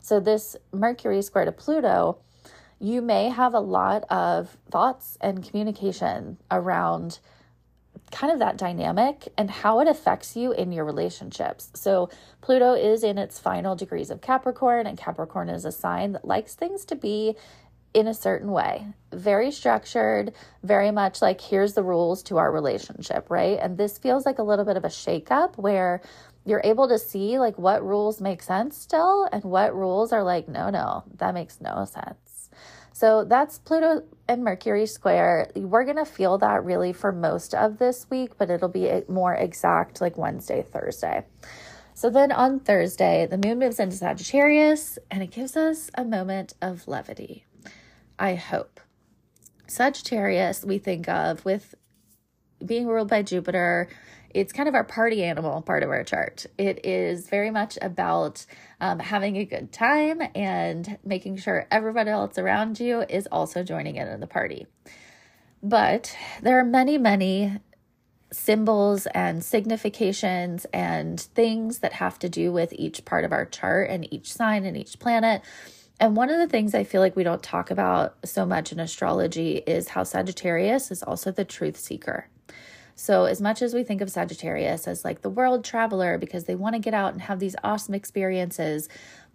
So, 0.00 0.20
this 0.20 0.54
Mercury 0.72 1.22
square 1.22 1.46
to 1.46 1.52
Pluto, 1.52 2.18
you 2.78 3.00
may 3.00 3.30
have 3.30 3.54
a 3.54 3.60
lot 3.60 4.04
of 4.10 4.58
thoughts 4.70 5.16
and 5.22 5.48
communication 5.48 6.36
around 6.50 7.20
kind 8.12 8.32
of 8.32 8.38
that 8.38 8.56
dynamic 8.56 9.28
and 9.36 9.50
how 9.50 9.80
it 9.80 9.88
affects 9.88 10.36
you 10.36 10.52
in 10.52 10.70
your 10.70 10.84
relationships. 10.84 11.70
So, 11.74 12.10
Pluto 12.40 12.74
is 12.74 13.02
in 13.02 13.18
its 13.18 13.38
final 13.38 13.74
degrees 13.74 14.10
of 14.10 14.20
Capricorn, 14.20 14.86
and 14.86 14.98
Capricorn 14.98 15.48
is 15.48 15.64
a 15.64 15.72
sign 15.72 16.12
that 16.12 16.24
likes 16.24 16.54
things 16.54 16.84
to 16.86 16.94
be 16.94 17.36
in 17.94 18.06
a 18.06 18.14
certain 18.14 18.50
way, 18.50 18.86
very 19.12 19.50
structured, 19.50 20.32
very 20.62 20.90
much 20.90 21.20
like 21.20 21.40
here's 21.40 21.74
the 21.74 21.82
rules 21.82 22.22
to 22.22 22.38
our 22.38 22.50
relationship, 22.50 23.28
right? 23.28 23.58
And 23.60 23.76
this 23.76 23.98
feels 23.98 24.24
like 24.24 24.38
a 24.38 24.42
little 24.42 24.64
bit 24.64 24.76
of 24.76 24.84
a 24.84 24.88
shakeup 24.88 25.58
where 25.58 26.00
you're 26.44 26.62
able 26.64 26.88
to 26.88 26.98
see 26.98 27.38
like 27.38 27.58
what 27.58 27.84
rules 27.84 28.20
make 28.20 28.42
sense 28.42 28.76
still 28.76 29.28
and 29.32 29.44
what 29.44 29.74
rules 29.74 30.12
are 30.12 30.22
like, 30.22 30.48
no, 30.48 30.70
no, 30.70 31.04
that 31.16 31.34
makes 31.34 31.60
no 31.60 31.84
sense. 31.84 32.50
So 32.92 33.24
that's 33.24 33.58
Pluto 33.58 34.02
and 34.28 34.44
Mercury 34.44 34.86
square. 34.86 35.50
We're 35.56 35.84
going 35.84 35.96
to 35.96 36.04
feel 36.04 36.38
that 36.38 36.64
really 36.64 36.92
for 36.92 37.10
most 37.10 37.54
of 37.54 37.78
this 37.78 38.06
week, 38.10 38.36
but 38.38 38.50
it'll 38.50 38.68
be 38.68 39.02
more 39.08 39.34
exact 39.34 40.00
like 40.00 40.18
Wednesday, 40.18 40.62
Thursday. 40.62 41.24
So 41.94 42.10
then 42.10 42.32
on 42.32 42.60
Thursday, 42.60 43.26
the 43.30 43.38
moon 43.38 43.58
moves 43.58 43.80
into 43.80 43.96
Sagittarius 43.96 44.98
and 45.10 45.22
it 45.22 45.30
gives 45.30 45.56
us 45.56 45.90
a 45.94 46.04
moment 46.04 46.54
of 46.60 46.86
levity. 46.88 47.46
I 48.18 48.34
hope. 48.34 48.80
Sagittarius, 49.66 50.64
we 50.64 50.78
think 50.78 51.08
of 51.08 51.44
with 51.44 51.74
being 52.64 52.86
ruled 52.86 53.08
by 53.08 53.22
Jupiter 53.22 53.88
it's 54.34 54.52
kind 54.52 54.68
of 54.68 54.74
our 54.74 54.84
party 54.84 55.22
animal 55.22 55.62
part 55.62 55.82
of 55.82 55.90
our 55.90 56.04
chart. 56.04 56.46
It 56.58 56.84
is 56.84 57.28
very 57.28 57.50
much 57.50 57.78
about 57.80 58.44
um, 58.80 58.98
having 58.98 59.36
a 59.36 59.44
good 59.44 59.72
time 59.72 60.22
and 60.34 60.98
making 61.04 61.36
sure 61.38 61.66
everybody 61.70 62.10
else 62.10 62.38
around 62.38 62.80
you 62.80 63.02
is 63.02 63.28
also 63.30 63.62
joining 63.62 63.96
in 63.96 64.08
on 64.08 64.20
the 64.20 64.26
party. 64.26 64.66
But 65.62 66.16
there 66.42 66.58
are 66.58 66.64
many, 66.64 66.98
many 66.98 67.58
symbols 68.32 69.06
and 69.06 69.44
significations 69.44 70.66
and 70.72 71.20
things 71.20 71.80
that 71.80 71.92
have 71.94 72.18
to 72.18 72.28
do 72.28 72.50
with 72.52 72.72
each 72.72 73.04
part 73.04 73.24
of 73.24 73.32
our 73.32 73.44
chart 73.44 73.90
and 73.90 74.12
each 74.12 74.32
sign 74.32 74.64
and 74.64 74.76
each 74.76 74.98
planet. 74.98 75.42
And 76.00 76.16
one 76.16 76.30
of 76.30 76.38
the 76.38 76.48
things 76.48 76.74
I 76.74 76.82
feel 76.82 77.00
like 77.00 77.14
we 77.14 77.22
don't 77.22 77.42
talk 77.42 77.70
about 77.70 78.16
so 78.24 78.44
much 78.44 78.72
in 78.72 78.80
astrology 78.80 79.58
is 79.58 79.88
how 79.88 80.02
Sagittarius 80.02 80.90
is 80.90 81.02
also 81.02 81.30
the 81.30 81.44
truth 81.44 81.76
seeker. 81.76 82.26
So, 82.94 83.24
as 83.24 83.40
much 83.40 83.62
as 83.62 83.74
we 83.74 83.82
think 83.82 84.00
of 84.00 84.10
Sagittarius 84.10 84.86
as 84.86 85.04
like 85.04 85.22
the 85.22 85.30
world 85.30 85.64
traveler 85.64 86.18
because 86.18 86.44
they 86.44 86.54
want 86.54 86.74
to 86.74 86.80
get 86.80 86.94
out 86.94 87.12
and 87.12 87.22
have 87.22 87.40
these 87.40 87.56
awesome 87.64 87.94
experiences, 87.94 88.88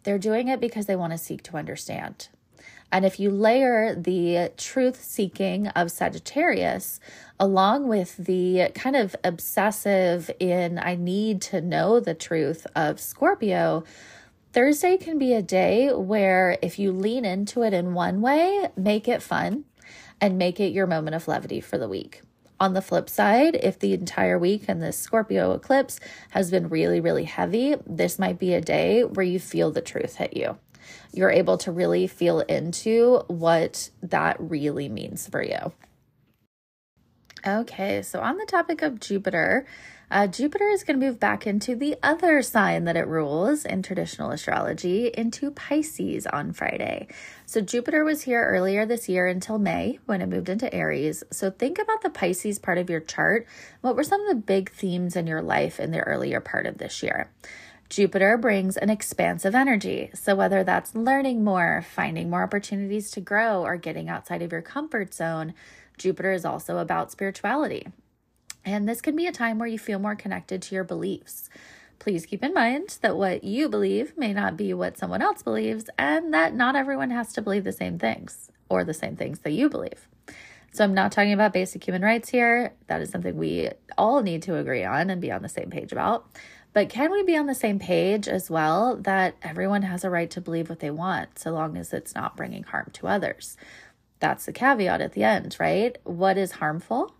they're 0.03 0.17
doing 0.17 0.47
it 0.47 0.59
because 0.59 0.85
they 0.85 0.95
want 0.95 1.13
to 1.13 1.17
seek 1.17 1.43
to 1.43 1.57
understand. 1.57 2.29
And 2.91 3.05
if 3.05 3.19
you 3.19 3.29
layer 3.31 3.93
the 3.95 4.51
truth 4.55 5.03
seeking 5.03 5.67
of 5.69 5.91
Sagittarius 5.91 6.99
along 7.39 7.87
with 7.87 8.15
the 8.17 8.71
kind 8.73 8.95
of 8.95 9.15
obsessive 9.23 10.31
in 10.39 10.79
I 10.79 10.95
need 10.95 11.41
to 11.43 11.59
know 11.59 11.99
the 11.99 12.13
truth 12.13 12.65
of 12.75 12.99
Scorpio, 12.99 13.83
Thursday 14.53 14.97
can 14.97 15.19
be 15.19 15.33
a 15.33 15.41
day 15.41 15.91
where 15.91 16.57
if 16.61 16.79
you 16.79 16.91
lean 16.91 17.25
into 17.25 17.61
it 17.63 17.73
in 17.73 17.93
one 17.93 18.21
way, 18.21 18.69
make 18.77 19.07
it 19.07 19.21
fun 19.21 19.65
and 20.21 20.37
make 20.37 20.59
it 20.59 20.71
your 20.71 20.87
moment 20.87 21.15
of 21.15 21.27
levity 21.27 21.59
for 21.59 21.77
the 21.77 21.89
week. 21.89 22.21
On 22.59 22.73
the 22.73 22.81
flip 22.81 23.07
side, 23.09 23.55
if 23.55 23.77
the 23.77 23.93
entire 23.93 24.39
week 24.39 24.65
and 24.67 24.81
the 24.81 24.91
Scorpio 24.91 25.51
eclipse 25.51 25.99
has 26.31 26.49
been 26.49 26.69
really, 26.69 26.99
really 26.99 27.25
heavy, 27.25 27.75
this 27.85 28.17
might 28.17 28.39
be 28.39 28.53
a 28.53 28.61
day 28.61 29.03
where 29.03 29.25
you 29.25 29.39
feel 29.39 29.71
the 29.71 29.81
truth 29.81 30.15
hit 30.15 30.35
you. 30.35 30.57
You're 31.13 31.29
able 31.29 31.57
to 31.59 31.71
really 31.71 32.07
feel 32.07 32.39
into 32.41 33.23
what 33.27 33.91
that 34.01 34.37
really 34.39 34.89
means 34.89 35.27
for 35.27 35.43
you. 35.43 35.71
Okay, 37.45 38.01
so 38.01 38.21
on 38.21 38.37
the 38.37 38.45
topic 38.45 38.81
of 38.81 38.99
Jupiter, 38.99 39.65
uh, 40.09 40.25
Jupiter 40.25 40.69
is 40.69 40.85
going 40.85 40.97
to 40.99 41.05
move 41.05 41.19
back 41.19 41.45
into 41.45 41.75
the 41.75 41.97
other 42.01 42.41
sign 42.41 42.85
that 42.85 42.95
it 42.95 43.07
rules 43.07 43.65
in 43.65 43.83
traditional 43.83 44.31
astrology, 44.31 45.07
into 45.07 45.51
Pisces 45.51 46.25
on 46.27 46.53
Friday. 46.53 47.07
So, 47.45 47.59
Jupiter 47.59 48.05
was 48.05 48.21
here 48.21 48.41
earlier 48.41 48.85
this 48.85 49.09
year 49.09 49.27
until 49.27 49.59
May 49.59 49.99
when 50.05 50.21
it 50.21 50.27
moved 50.27 50.47
into 50.47 50.73
Aries. 50.73 51.25
So, 51.31 51.51
think 51.51 51.77
about 51.77 52.03
the 52.03 52.09
Pisces 52.09 52.57
part 52.57 52.77
of 52.77 52.89
your 52.89 53.01
chart. 53.01 53.45
What 53.81 53.97
were 53.97 54.03
some 54.03 54.21
of 54.21 54.29
the 54.29 54.41
big 54.41 54.71
themes 54.71 55.17
in 55.17 55.27
your 55.27 55.41
life 55.41 55.77
in 55.77 55.91
the 55.91 55.99
earlier 55.99 56.39
part 56.39 56.65
of 56.65 56.77
this 56.77 57.03
year? 57.03 57.29
Jupiter 57.89 58.37
brings 58.37 58.75
an 58.77 58.89
expansive 58.89 59.55
energy. 59.55 60.09
So, 60.13 60.35
whether 60.35 60.63
that's 60.63 60.95
learning 60.95 61.43
more, 61.43 61.85
finding 61.85 62.29
more 62.29 62.43
opportunities 62.43 63.11
to 63.11 63.19
grow, 63.19 63.63
or 63.63 63.75
getting 63.75 64.07
outside 64.07 64.41
of 64.41 64.53
your 64.53 64.61
comfort 64.61 65.13
zone, 65.13 65.53
Jupiter 65.97 66.31
is 66.31 66.45
also 66.45 66.77
about 66.77 67.11
spirituality. 67.11 67.87
And 68.67 68.85
this 68.87 68.99
can 68.99 69.15
be 69.15 69.27
a 69.27 69.31
time 69.31 69.59
where 69.59 69.67
you 69.69 69.79
feel 69.79 69.97
more 69.97 70.13
connected 70.13 70.61
to 70.63 70.75
your 70.75 70.83
beliefs. 70.83 71.49
Please 71.99 72.25
keep 72.25 72.43
in 72.43 72.53
mind 72.53 72.97
that 73.01 73.15
what 73.15 73.45
you 73.45 73.69
believe 73.69 74.17
may 74.17 74.33
not 74.33 74.57
be 74.57 74.73
what 74.73 74.97
someone 74.97 75.21
else 75.21 75.41
believes, 75.41 75.89
and 75.97 76.33
that 76.33 76.53
not 76.53 76.75
everyone 76.75 77.09
has 77.11 77.31
to 77.31 77.41
believe 77.41 77.63
the 77.63 77.71
same 77.71 77.97
things 77.97 78.51
or 78.67 78.83
the 78.83 78.93
same 78.93 79.15
things 79.15 79.39
that 79.39 79.53
you 79.53 79.69
believe. 79.69 80.09
So, 80.73 80.83
I'm 80.83 80.93
not 80.93 81.13
talking 81.13 81.31
about 81.31 81.53
basic 81.53 81.87
human 81.87 82.01
rights 82.01 82.27
here. 82.27 82.73
That 82.87 83.01
is 83.01 83.09
something 83.09 83.37
we 83.37 83.69
all 83.97 84.21
need 84.21 84.41
to 84.43 84.57
agree 84.57 84.83
on 84.83 85.09
and 85.09 85.21
be 85.21 85.31
on 85.31 85.43
the 85.43 85.49
same 85.49 85.69
page 85.69 85.93
about. 85.93 86.29
But 86.73 86.89
can 86.89 87.09
we 87.09 87.23
be 87.23 87.37
on 87.37 87.45
the 87.45 87.55
same 87.55 87.79
page 87.79 88.27
as 88.27 88.49
well 88.49 88.97
that 88.97 89.37
everyone 89.41 89.83
has 89.83 90.03
a 90.03 90.09
right 90.09 90.29
to 90.31 90.41
believe 90.41 90.67
what 90.67 90.81
they 90.81 90.91
want 90.91 91.39
so 91.39 91.51
long 91.51 91.77
as 91.77 91.93
it's 91.93 92.13
not 92.13 92.35
bringing 92.35 92.63
harm 92.63 92.89
to 92.95 93.07
others? 93.07 93.55
That's 94.19 94.45
the 94.45 94.51
caveat 94.51 94.99
at 94.99 95.13
the 95.13 95.23
end, 95.23 95.55
right? 95.57 95.97
What 96.03 96.37
is 96.37 96.51
harmful? 96.51 97.13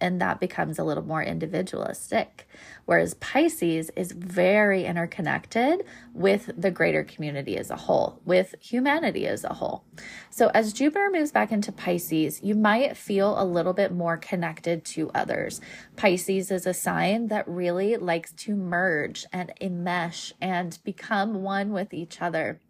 And 0.00 0.20
that 0.20 0.40
becomes 0.40 0.78
a 0.78 0.84
little 0.84 1.04
more 1.04 1.22
individualistic. 1.22 2.48
Whereas 2.84 3.14
Pisces 3.14 3.90
is 3.96 4.12
very 4.12 4.84
interconnected 4.84 5.84
with 6.14 6.50
the 6.56 6.70
greater 6.70 7.04
community 7.04 7.56
as 7.56 7.70
a 7.70 7.76
whole, 7.76 8.20
with 8.24 8.54
humanity 8.60 9.26
as 9.26 9.44
a 9.44 9.54
whole. 9.54 9.84
So 10.30 10.48
as 10.54 10.72
Jupiter 10.72 11.10
moves 11.10 11.32
back 11.32 11.52
into 11.52 11.72
Pisces, 11.72 12.40
you 12.42 12.54
might 12.54 12.96
feel 12.96 13.40
a 13.40 13.44
little 13.44 13.72
bit 13.72 13.92
more 13.92 14.16
connected 14.16 14.84
to 14.86 15.10
others. 15.14 15.60
Pisces 15.96 16.50
is 16.50 16.66
a 16.66 16.74
sign 16.74 17.28
that 17.28 17.48
really 17.48 17.96
likes 17.96 18.32
to 18.32 18.54
merge 18.54 19.26
and 19.32 19.52
enmesh 19.60 20.32
and 20.40 20.78
become 20.84 21.42
one 21.42 21.72
with 21.72 21.92
each 21.92 22.22
other. 22.22 22.60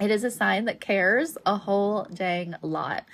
It 0.00 0.10
is 0.10 0.24
a 0.24 0.30
sign 0.30 0.66
that 0.66 0.80
cares 0.80 1.38
a 1.46 1.56
whole 1.56 2.06
dang 2.12 2.54
lot. 2.60 3.06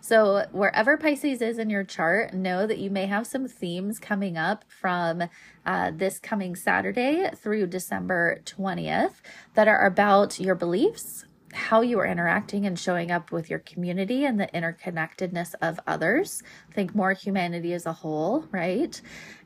So, 0.00 0.46
wherever 0.50 0.96
Pisces 0.96 1.42
is 1.42 1.58
in 1.58 1.68
your 1.68 1.84
chart, 1.84 2.32
know 2.32 2.66
that 2.66 2.78
you 2.78 2.90
may 2.90 3.06
have 3.06 3.26
some 3.26 3.46
themes 3.46 3.98
coming 3.98 4.36
up 4.38 4.64
from 4.68 5.24
uh, 5.66 5.92
this 5.94 6.18
coming 6.18 6.56
Saturday 6.56 7.28
through 7.36 7.66
December 7.66 8.40
20th 8.46 9.20
that 9.54 9.68
are 9.68 9.84
about 9.84 10.40
your 10.40 10.54
beliefs, 10.54 11.26
how 11.52 11.82
you 11.82 11.98
are 11.98 12.06
interacting 12.06 12.64
and 12.64 12.78
showing 12.78 13.10
up 13.10 13.30
with 13.30 13.50
your 13.50 13.58
community 13.58 14.24
and 14.24 14.40
the 14.40 14.46
interconnectedness 14.48 15.54
of 15.60 15.78
others. 15.86 16.42
Think 16.72 16.94
more 16.94 17.12
humanity 17.12 17.74
as 17.74 17.84
a 17.84 17.92
whole, 17.92 18.46
right? 18.50 19.00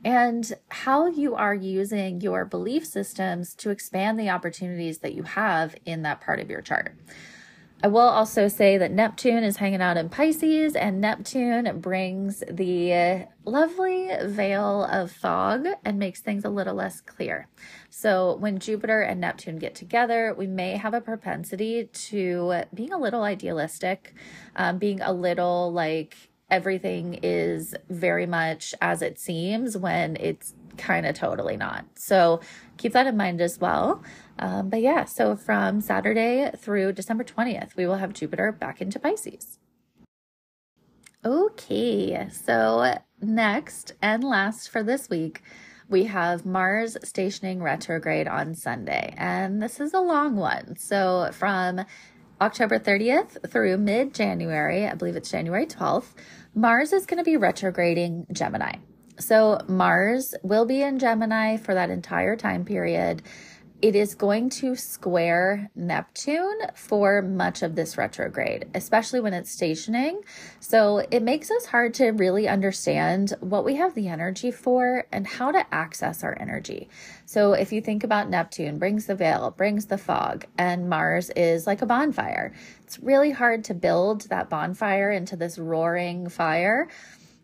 And 0.05 0.53
how 0.69 1.07
you 1.07 1.35
are 1.35 1.55
using 1.55 2.21
your 2.21 2.45
belief 2.45 2.85
systems 2.85 3.53
to 3.55 3.71
expand 3.71 4.17
the 4.17 4.29
opportunities 4.29 4.99
that 4.99 5.13
you 5.13 5.23
have 5.23 5.75
in 5.85 6.03
that 6.03 6.21
part 6.21 6.39
of 6.39 6.49
your 6.49 6.61
chart. 6.61 6.95
I 7.85 7.87
will 7.87 7.99
also 7.99 8.47
say 8.47 8.79
that 8.79 8.91
Neptune 8.91 9.43
is 9.43 9.57
hanging 9.57 9.79
out 9.79 9.95
in 9.95 10.09
Pisces, 10.09 10.75
and 10.75 10.99
Neptune 10.99 11.81
brings 11.81 12.43
the 12.49 13.27
lovely 13.45 14.09
veil 14.23 14.85
of 14.85 15.11
fog 15.11 15.67
and 15.85 15.99
makes 15.99 16.19
things 16.19 16.43
a 16.43 16.49
little 16.49 16.73
less 16.73 16.99
clear. 16.99 17.47
So, 17.91 18.37
when 18.37 18.57
Jupiter 18.57 19.01
and 19.01 19.21
Neptune 19.21 19.59
get 19.59 19.75
together, 19.75 20.33
we 20.35 20.47
may 20.47 20.77
have 20.77 20.95
a 20.95 20.99
propensity 20.99 21.85
to 22.09 22.63
being 22.73 22.91
a 22.91 22.97
little 22.97 23.21
idealistic, 23.21 24.15
um, 24.55 24.79
being 24.79 24.99
a 25.01 25.13
little 25.13 25.71
like 25.71 26.15
everything 26.49 27.19
is 27.21 27.75
very 27.87 28.25
much 28.25 28.73
as 28.81 29.03
it 29.03 29.19
seems 29.19 29.77
when 29.77 30.17
it's 30.19 30.55
kind 30.75 31.05
of 31.05 31.13
totally 31.13 31.55
not. 31.55 31.85
So, 31.93 32.39
keep 32.77 32.93
that 32.93 33.05
in 33.05 33.15
mind 33.15 33.41
as 33.41 33.59
well. 33.59 34.01
Um, 34.37 34.69
but 34.69 34.81
yeah, 34.81 35.05
so 35.05 35.35
from 35.35 35.81
Saturday 35.81 36.51
through 36.57 36.93
December 36.93 37.23
20th, 37.23 37.75
we 37.75 37.85
will 37.85 37.95
have 37.95 38.13
Jupiter 38.13 38.51
back 38.51 38.81
into 38.81 38.99
Pisces. 38.99 39.59
Okay, 41.25 42.27
so 42.31 42.97
next 43.19 43.93
and 44.01 44.23
last 44.23 44.69
for 44.69 44.83
this 44.83 45.09
week, 45.09 45.41
we 45.89 46.05
have 46.05 46.45
Mars 46.45 46.97
stationing 47.03 47.61
retrograde 47.61 48.27
on 48.27 48.55
Sunday. 48.55 49.13
And 49.17 49.61
this 49.61 49.79
is 49.79 49.93
a 49.93 49.99
long 49.99 50.35
one. 50.35 50.75
So 50.75 51.29
from 51.31 51.85
October 52.41 52.79
30th 52.79 53.49
through 53.49 53.77
mid 53.77 54.13
January, 54.13 54.87
I 54.87 54.95
believe 54.95 55.15
it's 55.15 55.31
January 55.31 55.65
12th, 55.65 56.13
Mars 56.53 56.93
is 56.93 57.05
going 57.05 57.17
to 57.17 57.23
be 57.23 57.37
retrograding 57.37 58.27
Gemini. 58.31 58.75
So 59.19 59.59
Mars 59.67 60.35
will 60.43 60.65
be 60.65 60.81
in 60.81 60.99
Gemini 60.99 61.57
for 61.57 61.73
that 61.73 61.89
entire 61.89 62.35
time 62.35 62.65
period 62.65 63.21
it 63.85 63.95
is 63.95 64.15
going 64.15 64.49
to 64.49 64.75
square 64.75 65.69
Neptune 65.75 66.57
for 66.73 67.21
much 67.21 67.61
of 67.61 67.75
this 67.75 67.99
retrograde, 67.99 68.65
especially 68.73 69.19
when 69.19 69.35
it's 69.35 69.51
stationing. 69.51 70.23
So 70.59 71.05
it 71.11 71.21
makes 71.21 71.51
us 71.51 71.67
hard 71.67 71.93
to 71.95 72.07
really 72.07 72.47
understand 72.47 73.35
what 73.41 73.63
we 73.63 73.75
have 73.75 73.93
the 73.93 74.07
energy 74.07 74.49
for 74.49 75.05
and 75.11 75.27
how 75.27 75.51
to 75.51 75.63
access 75.71 76.23
our 76.23 76.35
energy. 76.39 76.89
So 77.27 77.53
if 77.53 77.71
you 77.71 77.79
think 77.79 78.03
about 78.03 78.27
Neptune, 78.27 78.79
brings 78.79 79.05
the 79.05 79.13
veil, 79.13 79.51
brings 79.51 79.85
the 79.85 79.99
fog, 79.99 80.47
and 80.57 80.89
Mars 80.89 81.29
is 81.35 81.67
like 81.67 81.83
a 81.83 81.85
bonfire. 81.85 82.53
It's 82.81 82.97
really 82.97 83.29
hard 83.29 83.63
to 83.65 83.75
build 83.75 84.21
that 84.29 84.49
bonfire 84.49 85.11
into 85.11 85.35
this 85.35 85.59
roaring 85.59 86.27
fire 86.27 86.89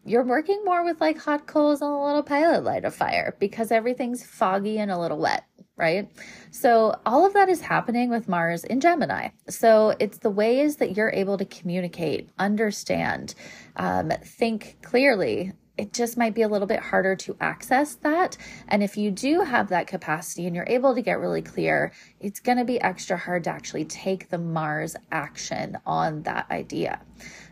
you're 0.04 0.24
working 0.24 0.64
more 0.66 0.84
with 0.84 1.00
like 1.00 1.20
hot 1.20 1.46
coals 1.46 1.82
on 1.82 1.92
a 1.92 2.06
little 2.06 2.24
pilot 2.24 2.64
light 2.64 2.86
of 2.86 2.96
fire 2.96 3.36
because 3.40 3.72
everything's 3.72 4.26
foggy 4.26 4.80
and 4.80 4.90
a 4.90 4.98
little 4.98 5.20
wet 5.20 5.46
right? 5.82 6.08
So 6.52 6.96
all 7.08 7.26
of 7.26 7.34
that 7.34 7.50
is 7.50 7.60
happening 7.60 8.12
with 8.12 8.30
Mars 8.30 8.64
in 8.64 8.80
Gemini. 8.80 9.30
So 9.50 9.96
it's 10.00 10.20
the 10.20 10.30
ways 10.30 10.76
that 10.78 10.96
you're 10.96 11.12
able 11.12 11.40
to 11.40 11.46
communicate, 11.46 12.30
understand, 12.38 13.34
um, 13.76 14.12
think 14.24 14.78
clearly. 14.84 15.54
It 15.78 15.94
just 15.94 16.18
might 16.18 16.36
be 16.36 16.44
a 16.44 16.48
little 16.48 16.68
bit 16.68 16.80
harder 16.80 17.16
to 17.16 17.36
access 17.42 17.96
that. 17.96 18.38
And 18.68 18.84
if 18.84 18.96
you 18.98 19.10
do 19.10 19.42
have 19.42 19.70
that 19.70 19.88
capacity 19.88 20.46
and 20.46 20.56
you're 20.56 20.68
able 20.68 20.94
to 20.94 21.02
get 21.02 21.20
really 21.20 21.42
clear, 21.42 21.92
it's 22.20 22.40
going 22.40 22.60
to 22.60 22.66
be 22.66 22.80
extra 22.80 23.18
hard 23.18 23.46
to 23.46 23.50
actually 23.50 23.86
take 23.86 24.30
the 24.30 24.38
Mars 24.38 24.96
action 25.12 25.80
on 25.88 26.22
that 26.24 26.46
idea. 26.52 27.02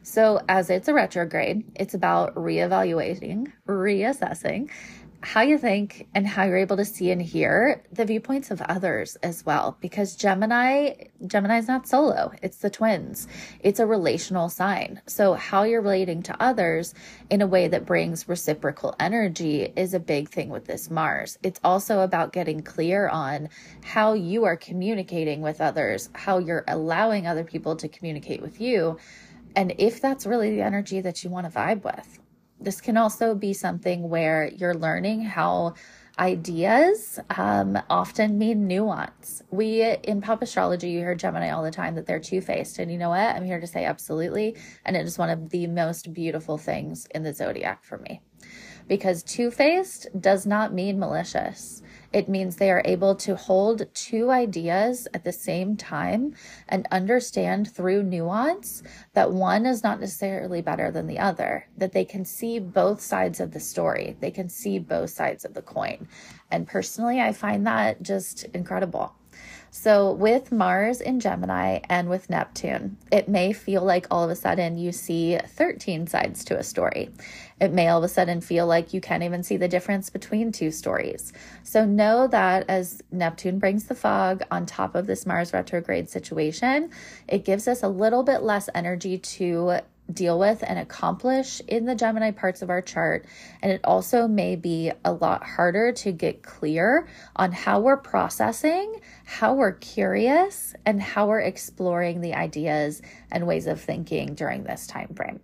So, 0.03 0.41
as 0.47 0.69
it's 0.69 0.87
a 0.87 0.93
retrograde, 0.93 1.63
it's 1.75 1.93
about 1.93 2.35
reevaluating, 2.35 3.51
reassessing, 3.67 4.69
how 5.21 5.41
you 5.41 5.57
think 5.57 6.07
and 6.15 6.25
how 6.25 6.45
you're 6.45 6.57
able 6.57 6.77
to 6.77 6.85
see 6.85 7.11
and 7.11 7.21
hear 7.21 7.83
the 7.91 8.05
viewpoints 8.05 8.51
of 8.51 8.61
others 8.61 9.17
as 9.17 9.45
well 9.45 9.77
because 9.81 10.15
gemini 10.15 10.93
gemini 11.27 11.57
is 11.57 11.67
not 11.67 11.87
solo. 11.87 12.31
It's 12.41 12.57
the 12.57 12.69
twins. 12.69 13.27
It's 13.59 13.79
a 13.79 13.85
relational 13.85 14.47
sign. 14.47 15.01
So 15.07 15.33
how 15.33 15.63
you're 15.63 15.81
relating 15.81 16.23
to 16.23 16.41
others 16.41 16.93
in 17.29 17.41
a 17.41 17.47
way 17.47 17.67
that 17.67 17.85
brings 17.85 18.29
reciprocal 18.29 18.95
energy 18.99 19.73
is 19.75 19.93
a 19.93 19.99
big 19.99 20.29
thing 20.29 20.49
with 20.49 20.65
this 20.65 20.89
mars. 20.89 21.37
It's 21.43 21.59
also 21.63 21.99
about 21.99 22.31
getting 22.31 22.61
clear 22.61 23.09
on 23.09 23.49
how 23.83 24.13
you 24.13 24.45
are 24.45 24.55
communicating 24.55 25.41
with 25.41 25.59
others 25.59 26.09
how 26.13 26.37
you're 26.37 26.63
allowing 26.67 27.27
other 27.27 27.43
people 27.43 27.75
to 27.75 27.87
communicate 27.87 28.41
with 28.41 28.61
you 28.61 28.97
and 29.55 29.73
if 29.77 30.01
that's 30.01 30.25
really 30.25 30.51
the 30.51 30.61
energy 30.61 31.01
that 31.01 31.23
you 31.23 31.29
want 31.29 31.51
to 31.51 31.57
vibe 31.57 31.83
with 31.83 32.19
this 32.59 32.81
can 32.81 32.97
also 32.97 33.35
be 33.35 33.53
something 33.53 34.09
where 34.09 34.51
you're 34.55 34.73
learning 34.73 35.21
how 35.21 35.75
ideas 36.19 37.17
um, 37.29 37.79
often 37.89 38.37
mean 38.37 38.67
nuance. 38.67 39.41
We 39.51 39.83
in 39.83 40.21
pop 40.21 40.41
astrology, 40.41 40.89
you 40.89 40.99
hear 40.99 41.15
Gemini 41.15 41.51
all 41.51 41.63
the 41.63 41.71
time 41.71 41.95
that 41.95 42.05
they're 42.05 42.19
two 42.19 42.41
faced. 42.41 42.77
And 42.77 42.91
you 42.91 42.97
know 42.97 43.09
what? 43.09 43.35
I'm 43.35 43.45
here 43.45 43.59
to 43.59 43.67
say 43.67 43.85
absolutely. 43.85 44.57
And 44.85 44.97
it 44.97 45.05
is 45.05 45.17
one 45.17 45.29
of 45.29 45.49
the 45.49 45.67
most 45.67 46.13
beautiful 46.13 46.57
things 46.57 47.07
in 47.15 47.23
the 47.23 47.33
zodiac 47.33 47.83
for 47.83 47.97
me. 47.99 48.21
Because 48.87 49.23
two 49.23 49.49
faced 49.49 50.07
does 50.19 50.45
not 50.45 50.73
mean 50.73 50.99
malicious. 50.99 51.81
It 52.11 52.27
means 52.27 52.55
they 52.55 52.71
are 52.71 52.81
able 52.85 53.15
to 53.15 53.35
hold 53.35 53.93
two 53.93 54.31
ideas 54.31 55.07
at 55.13 55.23
the 55.23 55.31
same 55.31 55.77
time 55.77 56.33
and 56.67 56.87
understand 56.91 57.71
through 57.71 58.03
nuance 58.03 58.81
that 59.13 59.31
one 59.31 59.65
is 59.65 59.83
not 59.83 59.99
necessarily 59.99 60.61
better 60.61 60.89
than 60.89 61.05
the 61.05 61.19
other, 61.19 61.67
that 61.77 61.91
they 61.91 62.05
can 62.05 62.25
see 62.25 62.57
both 62.57 62.99
sides 62.99 63.39
of 63.39 63.51
the 63.51 63.59
story, 63.59 64.17
they 64.19 64.31
can 64.31 64.49
see 64.49 64.79
both 64.79 65.11
sides 65.11 65.45
of 65.45 65.53
the 65.53 65.61
coin. 65.61 66.07
And 66.49 66.67
personally, 66.67 67.21
I 67.21 67.31
find 67.31 67.67
that 67.67 68.01
just 68.01 68.43
incredible. 68.45 69.13
So, 69.71 70.11
with 70.11 70.51
Mars 70.51 70.99
in 70.99 71.19
Gemini 71.19 71.79
and 71.87 72.09
with 72.09 72.29
Neptune, 72.29 72.97
it 73.11 73.29
may 73.29 73.53
feel 73.53 73.83
like 73.83 74.07
all 74.09 74.23
of 74.23 74.31
a 74.31 74.35
sudden 74.35 74.77
you 74.77 74.91
see 74.91 75.37
13 75.37 76.07
sides 76.07 76.43
to 76.45 76.57
a 76.57 76.63
story. 76.63 77.11
It 77.61 77.71
may 77.71 77.87
all 77.87 77.99
of 77.99 78.03
a 78.03 78.07
sudden 78.07 78.41
feel 78.41 78.65
like 78.65 78.93
you 78.93 79.01
can't 79.01 79.21
even 79.21 79.43
see 79.43 79.57
the 79.57 79.67
difference 79.67 80.09
between 80.09 80.51
two 80.51 80.71
stories. 80.71 81.33
So, 81.63 81.85
know 81.85 82.27
that 82.27 82.65
as 82.67 83.03
Neptune 83.11 83.59
brings 83.59 83.85
the 83.85 83.95
fog 83.95 84.43
on 84.49 84.65
top 84.65 84.95
of 84.95 85.05
this 85.05 85.27
Mars 85.27 85.53
retrograde 85.53 86.09
situation, 86.09 86.89
it 87.27 87.45
gives 87.45 87.67
us 87.67 87.83
a 87.83 87.89
little 87.89 88.23
bit 88.23 88.41
less 88.41 88.69
energy 88.73 89.19
to 89.19 89.81
deal 90.13 90.39
with 90.39 90.63
and 90.65 90.79
accomplish 90.79 91.61
in 91.67 91.85
the 91.85 91.95
Gemini 91.95 92.31
parts 92.31 92.61
of 92.61 92.69
our 92.69 92.81
chart. 92.81 93.25
And 93.61 93.71
it 93.71 93.81
also 93.83 94.27
may 94.27 94.55
be 94.55 94.91
a 95.05 95.13
lot 95.13 95.43
harder 95.43 95.91
to 95.93 96.11
get 96.11 96.43
clear 96.43 97.07
on 97.35 97.51
how 97.51 97.79
we're 97.79 97.97
processing, 97.97 98.99
how 99.25 99.53
we're 99.53 99.73
curious, 99.73 100.73
and 100.85 101.01
how 101.01 101.27
we're 101.27 101.41
exploring 101.41 102.21
the 102.21 102.33
ideas 102.33 103.01
and 103.31 103.45
ways 103.47 103.67
of 103.67 103.79
thinking 103.79 104.35
during 104.35 104.63
this 104.63 104.87
time 104.87 105.13
frame. 105.15 105.39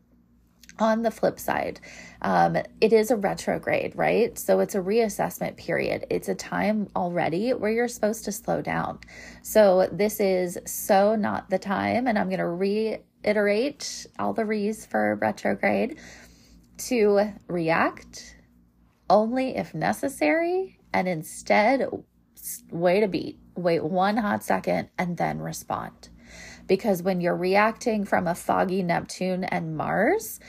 on 0.79 1.03
the 1.03 1.11
flip 1.11 1.39
side, 1.39 1.79
um, 2.21 2.57
it 2.81 2.91
is 2.91 3.11
a 3.11 3.15
retrograde, 3.15 3.95
right? 3.95 4.37
So 4.37 4.59
it's 4.59 4.75
a 4.75 4.79
reassessment 4.79 5.57
period. 5.57 6.05
It's 6.09 6.27
a 6.27 6.35
time 6.35 6.89
already 6.95 7.53
where 7.53 7.71
you're 7.71 7.87
supposed 7.87 8.25
to 8.25 8.31
slow 8.31 8.61
down. 8.61 8.99
So 9.41 9.87
this 9.91 10.19
is 10.19 10.57
so 10.65 11.15
not 11.15 11.49
the 11.49 11.59
time. 11.59 12.07
And 12.07 12.17
I'm 12.17 12.27
going 12.27 12.39
to 12.39 12.45
reiterate 13.25 14.05
all 14.19 14.33
the 14.33 14.45
re's 14.45 14.85
for 14.85 15.15
retrograde 15.15 15.97
to 16.77 17.33
react 17.47 18.35
only 19.09 19.55
if 19.55 19.73
necessary 19.73 20.79
and 20.93 21.07
instead 21.07 21.87
wait 22.71 23.03
a 23.03 23.07
beat, 23.07 23.39
wait 23.55 23.83
one 23.83 24.17
hot 24.17 24.43
second, 24.43 24.89
and 24.97 25.17
then 25.17 25.39
respond. 25.39 26.09
Because 26.67 27.01
when 27.01 27.21
you're 27.21 27.35
reacting 27.35 28.05
from 28.05 28.27
a 28.27 28.35
foggy 28.35 28.83
Neptune 28.83 29.43
and 29.43 29.75
Mars, 29.75 30.39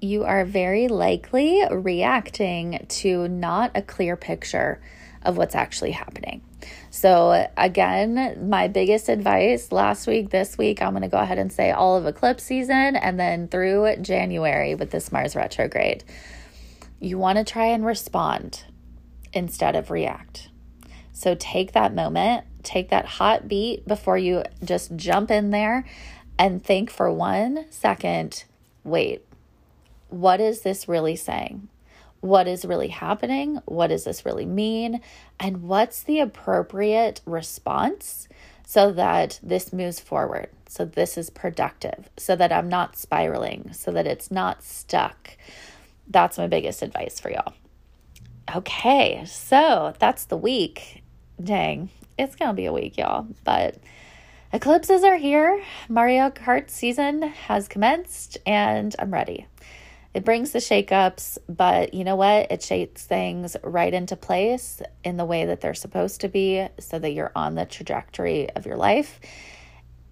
you 0.00 0.24
are 0.24 0.44
very 0.44 0.88
likely 0.88 1.62
reacting 1.70 2.84
to 2.88 3.28
not 3.28 3.70
a 3.74 3.82
clear 3.82 4.16
picture 4.16 4.80
of 5.26 5.36
what's 5.36 5.54
actually 5.54 5.90
happening. 5.90 6.40
So, 6.90 7.48
again, 7.56 8.48
my 8.48 8.68
biggest 8.68 9.08
advice 9.08 9.70
last 9.70 10.06
week, 10.06 10.30
this 10.30 10.56
week, 10.56 10.80
I'm 10.80 10.92
going 10.92 11.02
to 11.02 11.08
go 11.08 11.18
ahead 11.18 11.38
and 11.38 11.52
say 11.52 11.70
all 11.70 11.96
of 11.96 12.06
eclipse 12.06 12.44
season 12.44 12.96
and 12.96 13.20
then 13.20 13.48
through 13.48 13.96
January 13.96 14.74
with 14.74 14.90
this 14.90 15.12
Mars 15.12 15.36
retrograde. 15.36 16.04
You 17.00 17.18
want 17.18 17.36
to 17.38 17.44
try 17.44 17.66
and 17.66 17.84
respond 17.84 18.64
instead 19.32 19.76
of 19.76 19.90
react. 19.90 20.48
So, 21.12 21.34
take 21.38 21.72
that 21.72 21.94
moment, 21.94 22.46
take 22.62 22.88
that 22.90 23.04
hot 23.04 23.48
beat 23.48 23.86
before 23.86 24.16
you 24.16 24.44
just 24.64 24.96
jump 24.96 25.30
in 25.30 25.50
there 25.50 25.84
and 26.38 26.64
think 26.64 26.90
for 26.90 27.10
one 27.10 27.66
second 27.70 28.44
wait, 28.84 29.26
what 30.08 30.40
is 30.40 30.60
this 30.60 30.88
really 30.88 31.16
saying? 31.16 31.68
What 32.26 32.48
is 32.48 32.64
really 32.64 32.88
happening? 32.88 33.60
What 33.66 33.86
does 33.86 34.02
this 34.02 34.26
really 34.26 34.46
mean? 34.46 35.00
And 35.38 35.62
what's 35.62 36.02
the 36.02 36.18
appropriate 36.18 37.20
response 37.24 38.28
so 38.66 38.90
that 38.92 39.38
this 39.44 39.72
moves 39.72 40.00
forward? 40.00 40.48
So 40.68 40.84
this 40.84 41.16
is 41.16 41.30
productive, 41.30 42.10
so 42.16 42.34
that 42.34 42.50
I'm 42.50 42.68
not 42.68 42.96
spiraling, 42.96 43.72
so 43.72 43.92
that 43.92 44.08
it's 44.08 44.32
not 44.32 44.64
stuck. 44.64 45.36
That's 46.08 46.36
my 46.36 46.48
biggest 46.48 46.82
advice 46.82 47.20
for 47.20 47.30
y'all. 47.30 47.52
Okay, 48.54 49.24
so 49.24 49.94
that's 50.00 50.24
the 50.24 50.36
week. 50.36 51.04
Dang, 51.40 51.90
it's 52.18 52.34
gonna 52.34 52.54
be 52.54 52.66
a 52.66 52.72
week, 52.72 52.96
y'all. 52.98 53.28
But 53.44 53.76
eclipses 54.52 55.04
are 55.04 55.16
here. 55.16 55.62
Mario 55.88 56.30
Kart 56.30 56.70
season 56.70 57.22
has 57.22 57.68
commenced, 57.68 58.38
and 58.44 58.96
I'm 58.98 59.12
ready. 59.12 59.46
It 60.16 60.24
brings 60.24 60.52
the 60.52 60.60
shakeups, 60.60 61.36
but 61.46 61.92
you 61.92 62.02
know 62.02 62.16
what? 62.16 62.50
It 62.50 62.62
shapes 62.62 63.02
things 63.04 63.54
right 63.62 63.92
into 63.92 64.16
place 64.16 64.80
in 65.04 65.18
the 65.18 65.26
way 65.26 65.44
that 65.44 65.60
they're 65.60 65.74
supposed 65.74 66.22
to 66.22 66.28
be 66.30 66.66
so 66.80 66.98
that 66.98 67.10
you're 67.10 67.32
on 67.36 67.54
the 67.54 67.66
trajectory 67.66 68.48
of 68.56 68.64
your 68.64 68.78
life 68.78 69.20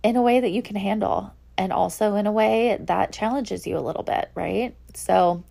in 0.03 0.17
a 0.17 0.21
way 0.21 0.41
that 0.41 0.51
you 0.51 0.61
can 0.61 0.77
handle 0.77 1.33
and 1.57 1.73
also 1.73 2.17
in 2.17 2.27
a 2.27 2.33
way 2.33 2.77
that 2.81 3.15
challenges 3.15 3.67
you 3.67 3.79
a 3.79 3.81
little 3.81 4.03
bit, 4.03 4.31
right? 4.35 4.77
So, 4.93 5.43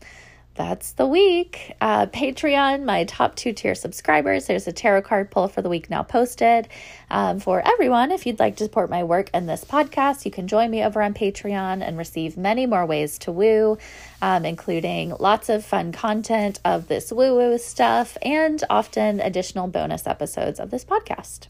that's 0.56 0.92
the 0.94 1.08
week. 1.08 1.76
Uh, 1.82 2.06
Patreon, 2.06 2.84
my 2.84 3.06
top 3.06 3.36
two 3.36 3.54
tier 3.54 3.74
subscribers. 3.76 4.46
There's 4.46 4.68
a 4.68 4.72
tarot 4.72 5.02
card 5.04 5.32
pull 5.32 5.48
for 5.48 5.62
the 5.62 5.70
week 5.70 5.90
now 5.90 6.04
posted. 6.04 6.68
Um, 7.10 7.40
for 7.40 7.62
everyone, 7.66 8.12
if 8.12 8.26
you'd 8.26 8.40
like 8.40 8.58
to 8.58 8.66
support 8.66 8.90
my 8.90 9.04
work 9.04 9.30
and 9.34 9.50
this 9.50 9.66
podcast, 9.66 10.26
you 10.26 10.32
can 10.32 10.48
join 10.48 10.70
me 10.70 10.84
over 10.84 11.02
on 11.02 11.14
Patreon 11.14 11.82
and 11.82 11.98
receive 11.98 12.38
many 12.38 12.66
more 12.66 12.86
ways 12.86 13.18
to 13.20 13.32
woo, 13.32 13.78
um, 14.22 14.46
including 14.46 15.16
lots 15.20 15.50
of 15.50 15.66
fun 15.66 15.92
content 15.92 16.60
of 16.64 16.88
this 16.88 17.12
woo 17.12 17.36
woo 17.36 17.58
stuff 17.58 18.18
and 18.22 18.64
often 18.70 19.20
additional 19.20 19.68
bonus 19.68 20.06
episodes 20.06 20.60
of 20.60 20.70
this 20.70 20.86
podcast. 20.86 21.48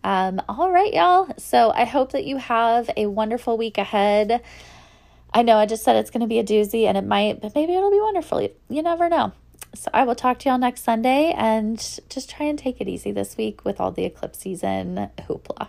Um, 0.03 0.43
all 0.49 0.73
right, 0.73 0.93
y'all. 0.93 1.29
So 1.37 1.71
I 1.71 1.85
hope 1.85 2.11
that 2.12 2.25
you 2.25 2.38
have 2.38 2.90
a 2.97 3.07
wonderful 3.07 3.57
week 3.57 3.79
ahead. 3.79 4.43
I 5.33 5.43
know 5.43 5.57
I 5.57 5.66
just 5.66 5.85
said 5.85 5.97
it's 5.97 6.11
going 6.11 6.23
to 6.23 6.27
be 6.27 6.38
a 6.38 6.45
doozy 6.45 6.87
and 6.87 6.99
it 6.99 7.05
might, 7.05 7.40
but 7.40 7.55
maybe 7.55 7.75
it'll 7.75 7.90
be 7.90 8.01
wonderful. 8.01 8.49
You 8.69 8.83
never 8.83 9.09
know. 9.09 9.33
So 9.75 9.90
I 9.95 10.03
will 10.05 10.16
talk 10.16 10.40
to 10.40 10.49
y'all 10.49 10.59
next 10.59 10.83
Sunday 10.83 11.33
and 11.37 11.79
just 12.09 12.31
try 12.31 12.47
and 12.47 12.59
take 12.59 12.81
it 12.81 12.88
easy 12.88 13.12
this 13.12 13.37
week 13.37 13.64
with 13.64 13.81
all 13.81 13.93
the 13.93 14.05
eclipse 14.05 14.40
season 14.40 15.11
hoopla. 15.21 15.69